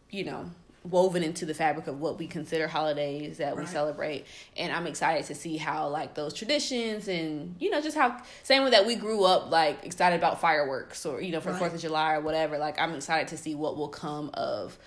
you 0.09 0.25
know 0.25 0.49
woven 0.85 1.23
into 1.25 1.45
the 1.45 1.53
fabric 1.53 1.89
of 1.89 2.01
what 2.01 2.17
we 2.17 2.29
consider 2.29 2.69
holidays 2.69 3.39
that 3.39 3.57
we 3.57 3.67
celebrate 3.67 4.25
and 4.57 4.73
i'm 4.73 4.87
excited 4.87 5.27
to 5.27 5.35
see 5.35 5.57
how 5.57 5.89
like 5.89 6.15
those 6.15 6.33
traditions 6.33 7.09
and 7.09 7.57
you 7.59 7.69
know 7.71 7.81
just 7.83 7.97
how 7.97 8.17
same 8.45 8.63
way 8.63 8.71
that 8.71 8.87
we 8.87 8.95
grew 8.95 9.25
up 9.25 9.51
like 9.51 9.85
excited 9.85 10.17
about 10.17 10.41
fireworks 10.41 11.05
or 11.05 11.21
you 11.21 11.33
know 11.33 11.41
for 11.41 11.51
Right. 11.51 11.59
fourth 11.59 11.75
of 11.75 11.81
july 11.81 12.15
or 12.15 12.21
whatever 12.21 12.57
like 12.57 12.79
i'm 12.81 12.95
excited 12.95 13.27
to 13.29 13.37
see 13.37 13.57
what 13.57 13.77
will 13.77 13.89
come 13.89 14.31
of 14.33 14.79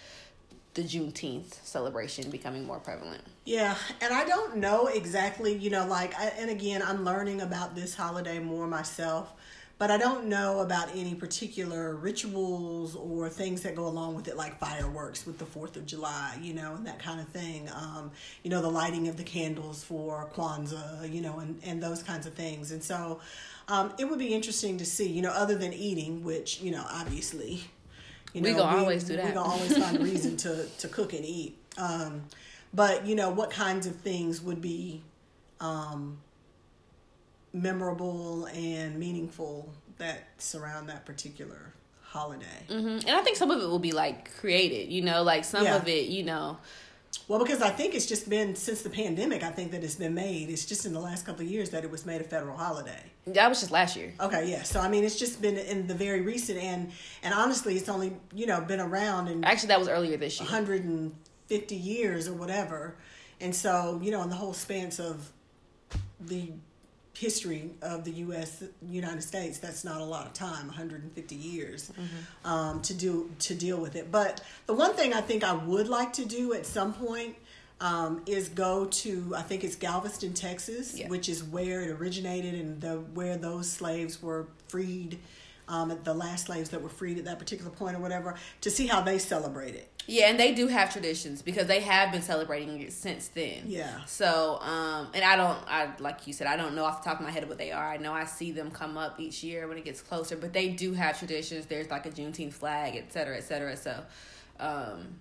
the 0.73 0.81
juneteenth 0.81 1.63
celebration 1.63 2.29
becoming 2.29 2.65
more 2.65 2.79
prevalent 2.79 3.21
Yeah, 3.45 3.75
and 4.01 4.13
I 4.13 4.25
don't 4.25 4.57
know 4.57 4.87
exactly, 4.87 5.55
you 5.55 5.69
know, 5.69 5.85
like, 5.85 6.17
I, 6.17 6.27
and 6.39 6.49
again, 6.49 6.81
I'm 6.81 7.03
learning 7.03 7.41
about 7.41 7.75
this 7.75 7.93
holiday 7.93 8.39
more 8.39 8.67
myself, 8.67 9.33
but 9.77 9.91
I 9.91 9.97
don't 9.97 10.27
know 10.27 10.61
about 10.61 10.95
any 10.95 11.13
particular 11.13 11.95
rituals 11.95 12.95
or 12.95 13.27
things 13.27 13.63
that 13.63 13.75
go 13.75 13.85
along 13.85 14.15
with 14.15 14.27
it, 14.27 14.37
like 14.37 14.57
fireworks 14.59 15.25
with 15.25 15.39
the 15.39 15.45
4th 15.45 15.75
of 15.75 15.85
July, 15.85 16.37
you 16.41 16.53
know, 16.53 16.75
and 16.75 16.87
that 16.87 16.99
kind 16.99 17.19
of 17.19 17.27
thing. 17.27 17.69
Um, 17.75 18.11
you 18.43 18.49
know, 18.49 18.61
the 18.61 18.69
lighting 18.69 19.09
of 19.09 19.17
the 19.17 19.23
candles 19.23 19.83
for 19.83 20.29
Kwanzaa, 20.33 21.11
you 21.11 21.21
know, 21.21 21.39
and, 21.39 21.59
and 21.65 21.83
those 21.83 22.01
kinds 22.01 22.25
of 22.25 22.33
things. 22.33 22.71
And 22.71 22.81
so 22.81 23.19
um, 23.67 23.93
it 23.97 24.05
would 24.05 24.19
be 24.19 24.33
interesting 24.33 24.77
to 24.77 24.85
see, 24.85 25.09
you 25.09 25.21
know, 25.21 25.31
other 25.31 25.55
than 25.57 25.73
eating, 25.73 26.23
which, 26.23 26.61
you 26.61 26.71
know, 26.71 26.85
obviously. 26.89 27.63
You 28.33 28.41
We 28.41 28.53
gonna 28.53 28.77
always 28.79 29.03
do 29.03 29.15
that. 29.15 29.25
We 29.25 29.31
gonna 29.31 29.47
always 29.47 29.77
find 29.77 29.97
a 29.97 30.03
reason 30.03 30.35
to, 30.37 30.65
to 30.65 30.87
cook 30.87 31.13
and 31.13 31.23
eat. 31.23 31.57
Um, 31.77 32.23
but 32.73 33.05
you 33.05 33.15
know 33.15 33.29
what 33.29 33.51
kinds 33.51 33.85
of 33.87 33.95
things 33.97 34.41
would 34.41 34.61
be 34.61 35.03
um, 35.59 36.19
memorable 37.53 38.45
and 38.47 38.97
meaningful 38.99 39.71
that 39.97 40.23
surround 40.39 40.89
that 40.89 41.05
particular 41.05 41.73
holiday. 42.01 42.63
hmm 42.67 42.99
And 43.07 43.09
I 43.11 43.21
think 43.21 43.37
some 43.37 43.51
of 43.51 43.61
it 43.61 43.65
will 43.65 43.79
be 43.79 43.91
like 43.91 44.35
created, 44.39 44.91
you 44.91 45.01
know, 45.01 45.23
like 45.23 45.43
some 45.45 45.63
Yeah. 45.65 45.75
of 45.75 45.87
it, 45.87 46.07
you 46.09 46.23
know, 46.23 46.57
Well, 47.27 47.39
because 47.39 47.61
I 47.61 47.69
think 47.69 47.95
it's 47.95 48.05
just 48.05 48.29
been 48.29 48.55
since 48.55 48.81
the 48.81 48.89
pandemic. 48.89 49.43
I 49.43 49.49
think 49.49 49.71
that 49.71 49.83
it's 49.83 49.95
been 49.95 50.13
made. 50.13 50.49
It's 50.49 50.65
just 50.65 50.85
in 50.85 50.93
the 50.93 50.99
last 50.99 51.25
couple 51.25 51.45
of 51.45 51.49
years 51.49 51.69
that 51.69 51.83
it 51.83 51.91
was 51.91 52.05
made 52.05 52.21
a 52.21 52.23
federal 52.23 52.57
holiday. 52.57 53.01
That 53.27 53.47
was 53.47 53.61
just 53.61 53.71
last 53.71 53.95
year. 53.95 54.13
Okay, 54.19 54.49
yeah. 54.49 54.63
So 54.63 54.79
I 54.79 54.89
mean, 54.89 55.03
it's 55.03 55.17
just 55.17 55.41
been 55.41 55.57
in 55.57 55.87
the 55.87 55.93
very 55.93 56.21
recent 56.21 56.59
and 56.59 56.91
and 57.21 57.33
honestly, 57.33 57.77
it's 57.77 57.87
only 57.87 58.13
you 58.33 58.45
know 58.45 58.61
been 58.61 58.81
around 58.81 59.27
in 59.27 59.43
Actually, 59.43 59.69
that 59.69 59.79
was 59.79 59.87
earlier 59.87 60.17
this 60.17 60.39
year. 60.39 60.45
150 60.45 61.75
years 61.75 62.27
or 62.27 62.33
whatever. 62.33 62.95
And 63.39 63.55
so 63.55 63.99
you 64.03 64.11
know, 64.11 64.21
in 64.21 64.29
the 64.29 64.35
whole 64.35 64.53
span 64.53 64.91
of 64.99 65.31
the 66.19 66.51
history 67.13 67.69
of 67.81 68.03
the 68.03 68.11
U.S. 68.11 68.63
United 68.89 69.21
States, 69.21 69.59
that's 69.59 69.83
not 69.83 70.01
a 70.01 70.03
lot 70.03 70.25
of 70.25 70.33
time, 70.33 70.67
150 70.67 71.35
years, 71.35 71.91
um, 72.43 72.81
to 72.81 72.93
do 72.93 73.29
to 73.39 73.53
deal 73.55 73.77
with 73.79 73.95
it. 73.95 74.11
But 74.11 74.41
the 74.65 74.73
one 74.73 74.93
thing 74.93 75.13
I 75.13 75.21
think 75.21 75.43
I 75.43 75.53
would 75.53 75.87
like 75.87 76.13
to 76.13 76.25
do 76.25 76.53
at 76.53 76.65
some 76.65 76.93
point 76.93 77.35
um, 77.81 78.21
is 78.25 78.49
go 78.49 78.85
to 78.85 79.33
I 79.35 79.41
think 79.41 79.63
it's 79.63 79.75
Galveston, 79.75 80.33
Texas, 80.33 80.97
Yeah. 80.97 81.07
which 81.09 81.29
is 81.29 81.43
where 81.43 81.81
it 81.81 81.89
originated 81.89 82.55
and 82.55 82.81
the 82.81 82.95
where 83.13 83.37
those 83.37 83.69
slaves 83.69 84.21
were 84.21 84.47
freed. 84.67 85.19
Um, 85.65 85.97
the 86.03 86.13
last 86.13 86.47
slaves 86.47 86.71
that 86.71 86.81
were 86.81 86.89
freed 86.89 87.17
at 87.19 87.23
that 87.23 87.39
particular 87.39 87.71
point 87.71 87.95
or 87.95 87.99
whatever 87.99 88.35
to 88.61 88.69
see 88.69 88.85
how 88.85 88.99
they 88.99 89.17
celebrate 89.17 89.75
it 89.75 89.89
Yeah, 90.05 90.29
and 90.29 90.39
they 90.39 90.53
do 90.53 90.67
have 90.67 90.91
traditions 90.91 91.41
because 91.41 91.67
they 91.67 91.79
have 91.79 92.11
been 92.11 92.21
celebrating 92.21 92.81
it 92.81 92.91
since 92.91 93.29
then. 93.29 93.63
Yeah. 93.65 94.03
So, 94.05 94.59
um, 94.59 95.07
and 95.13 95.23
I 95.23 95.35
don't, 95.35 95.57
I 95.67 95.89
like 95.99 96.27
you 96.27 96.33
said, 96.33 96.47
I 96.47 96.57
don't 96.57 96.75
know 96.75 96.83
off 96.83 97.03
the 97.03 97.09
top 97.09 97.19
of 97.19 97.25
my 97.25 97.31
head 97.31 97.47
what 97.47 97.57
they 97.57 97.71
are. 97.71 97.89
I 97.89 97.97
know 97.97 98.11
I 98.11 98.25
see 98.25 98.51
them 98.51 98.69
come 98.69 98.97
up 98.97 99.19
each 99.19 99.43
year 99.43 99.67
when 99.67 99.77
it 99.77 99.85
gets 99.85 100.01
closer, 100.01 100.35
but 100.35 100.51
they 100.51 100.67
do 100.67 100.93
have 100.93 101.17
traditions. 101.17 101.67
There's 101.67 101.89
like 101.89 102.05
a 102.05 102.09
Juneteenth 102.09 102.53
flag, 102.53 102.95
et 102.97 103.13
cetera, 103.13 103.37
et 103.37 103.43
cetera. 103.43 103.77
So, 103.77 104.03
um, 104.59 105.19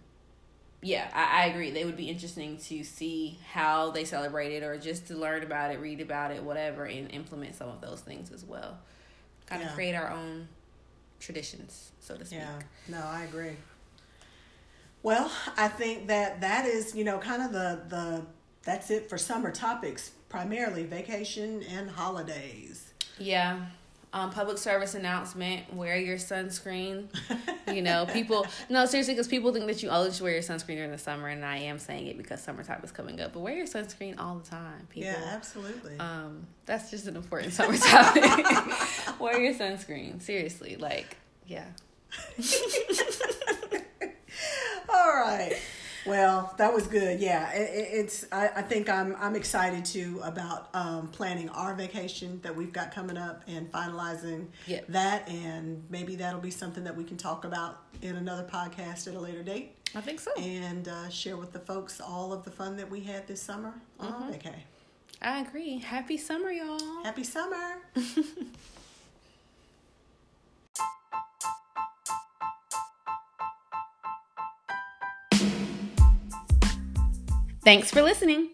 yeah, 0.82 1.08
I, 1.14 1.42
I 1.42 1.46
agree. 1.46 1.70
They 1.70 1.84
would 1.84 1.96
be 1.96 2.08
interesting 2.08 2.56
to 2.56 2.82
see 2.82 3.38
how 3.52 3.92
they 3.92 4.04
celebrate 4.04 4.52
it, 4.52 4.64
or 4.64 4.76
just 4.78 5.06
to 5.06 5.14
learn 5.14 5.44
about 5.44 5.70
it, 5.72 5.78
read 5.78 6.00
about 6.00 6.32
it, 6.32 6.42
whatever, 6.42 6.86
and 6.86 7.08
implement 7.12 7.54
some 7.54 7.68
of 7.68 7.80
those 7.80 8.00
things 8.00 8.32
as 8.32 8.44
well. 8.44 8.78
Kind 9.46 9.62
of 9.62 9.68
create 9.74 9.94
our 9.94 10.10
own 10.10 10.48
traditions, 11.20 11.92
so 12.00 12.16
to 12.16 12.24
speak. 12.24 12.40
Yeah, 12.40 12.58
no, 12.88 12.98
I 12.98 13.22
agree. 13.22 13.56
Well, 15.02 15.30
I 15.56 15.68
think 15.68 16.06
that 16.08 16.40
that 16.42 16.64
is, 16.66 16.94
you 16.94 17.04
know, 17.04 17.18
kind 17.18 17.42
of 17.42 17.52
the 17.52 17.80
the 17.88 18.26
that's 18.62 18.90
it 18.90 19.08
for 19.08 19.18
summer 19.18 19.50
topics, 19.50 20.10
primarily 20.28 20.84
vacation 20.84 21.62
and 21.70 21.90
holidays. 21.90 22.92
Yeah. 23.18 23.66
Um, 24.14 24.30
public 24.30 24.58
service 24.58 24.94
announcement: 24.94 25.72
Wear 25.72 25.96
your 25.96 26.18
sunscreen. 26.18 27.08
You 27.66 27.80
know, 27.80 28.06
people. 28.12 28.46
No, 28.68 28.84
seriously, 28.84 29.14
because 29.14 29.26
people 29.26 29.52
think 29.54 29.66
that 29.66 29.82
you 29.82 29.88
always 29.88 30.16
should 30.16 30.22
wear 30.22 30.34
your 30.34 30.42
sunscreen 30.42 30.76
during 30.76 30.90
the 30.90 30.98
summer, 30.98 31.28
and 31.28 31.42
I 31.44 31.56
am 31.56 31.78
saying 31.78 32.06
it 32.08 32.18
because 32.18 32.42
summertime 32.42 32.82
is 32.84 32.92
coming 32.92 33.20
up. 33.22 33.32
But 33.32 33.40
wear 33.40 33.56
your 33.56 33.66
sunscreen 33.66 34.20
all 34.20 34.36
the 34.36 34.48
time, 34.48 34.86
people. 34.90 35.10
Yeah, 35.10 35.30
absolutely. 35.30 35.98
Um, 35.98 36.46
that's 36.66 36.90
just 36.90 37.06
an 37.06 37.16
important 37.16 37.52
summer 37.54 37.76
topic. 37.78 38.24
wear 39.20 39.40
your 39.40 39.54
sunscreen. 39.54 40.20
Seriously, 40.20 40.76
like, 40.76 41.16
yeah. 41.46 41.64
All 45.12 45.20
right. 45.20 45.56
Well, 46.04 46.52
that 46.58 46.72
was 46.74 46.88
good. 46.88 47.20
Yeah, 47.20 47.52
it, 47.52 47.60
it- 47.70 47.88
it's. 48.00 48.26
I, 48.32 48.48
I 48.56 48.62
think 48.62 48.88
I'm. 48.88 49.14
I'm 49.20 49.36
excited 49.36 49.84
too 49.84 50.20
about 50.24 50.68
um, 50.74 51.08
planning 51.08 51.48
our 51.50 51.74
vacation 51.74 52.40
that 52.42 52.56
we've 52.56 52.72
got 52.72 52.92
coming 52.92 53.16
up 53.16 53.42
and 53.46 53.70
finalizing 53.70 54.46
Yep. 54.66 54.86
that, 54.88 55.28
and 55.28 55.84
maybe 55.90 56.16
that'll 56.16 56.40
be 56.40 56.50
something 56.50 56.82
that 56.84 56.96
we 56.96 57.04
can 57.04 57.16
talk 57.16 57.44
about 57.44 57.82
in 58.00 58.16
another 58.16 58.42
podcast 58.42 59.06
at 59.06 59.14
a 59.14 59.20
later 59.20 59.42
date. 59.44 59.76
I 59.94 60.00
think 60.00 60.18
so. 60.20 60.32
and 60.38 60.88
uh, 60.88 61.08
share 61.10 61.36
with 61.36 61.52
the 61.52 61.60
folks 61.60 62.00
all 62.00 62.32
of 62.32 62.42
the 62.44 62.50
fun 62.50 62.76
that 62.78 62.90
we 62.90 63.00
had 63.00 63.26
this 63.28 63.40
summer 63.42 63.74
on 64.00 64.32
Mm-hmm. 64.32 64.48
I 65.20 65.40
agree. 65.42 65.78
Happy 65.78 66.16
summer, 66.16 66.50
y'all. 66.50 67.04
Happy 67.04 67.22
summer! 67.22 67.76
Thanks 77.64 77.90
for 77.92 78.02
listening. 78.02 78.50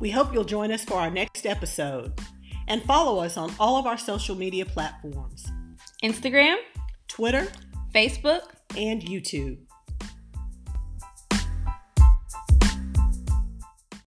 We 0.00 0.10
hope 0.10 0.34
you'll 0.34 0.44
join 0.44 0.70
us 0.70 0.84
for 0.84 0.94
our 0.94 1.10
next 1.10 1.46
episode 1.46 2.12
and 2.68 2.82
follow 2.82 3.22
us 3.22 3.38
on 3.38 3.54
all 3.58 3.78
of 3.78 3.86
our 3.86 3.96
social 3.96 4.34
media 4.34 4.66
platforms 4.66 5.46
Instagram, 6.04 6.56
Twitter 7.08 7.48
Facebook, 7.94 8.42
and 8.76 9.00
YouTube. 9.00 9.65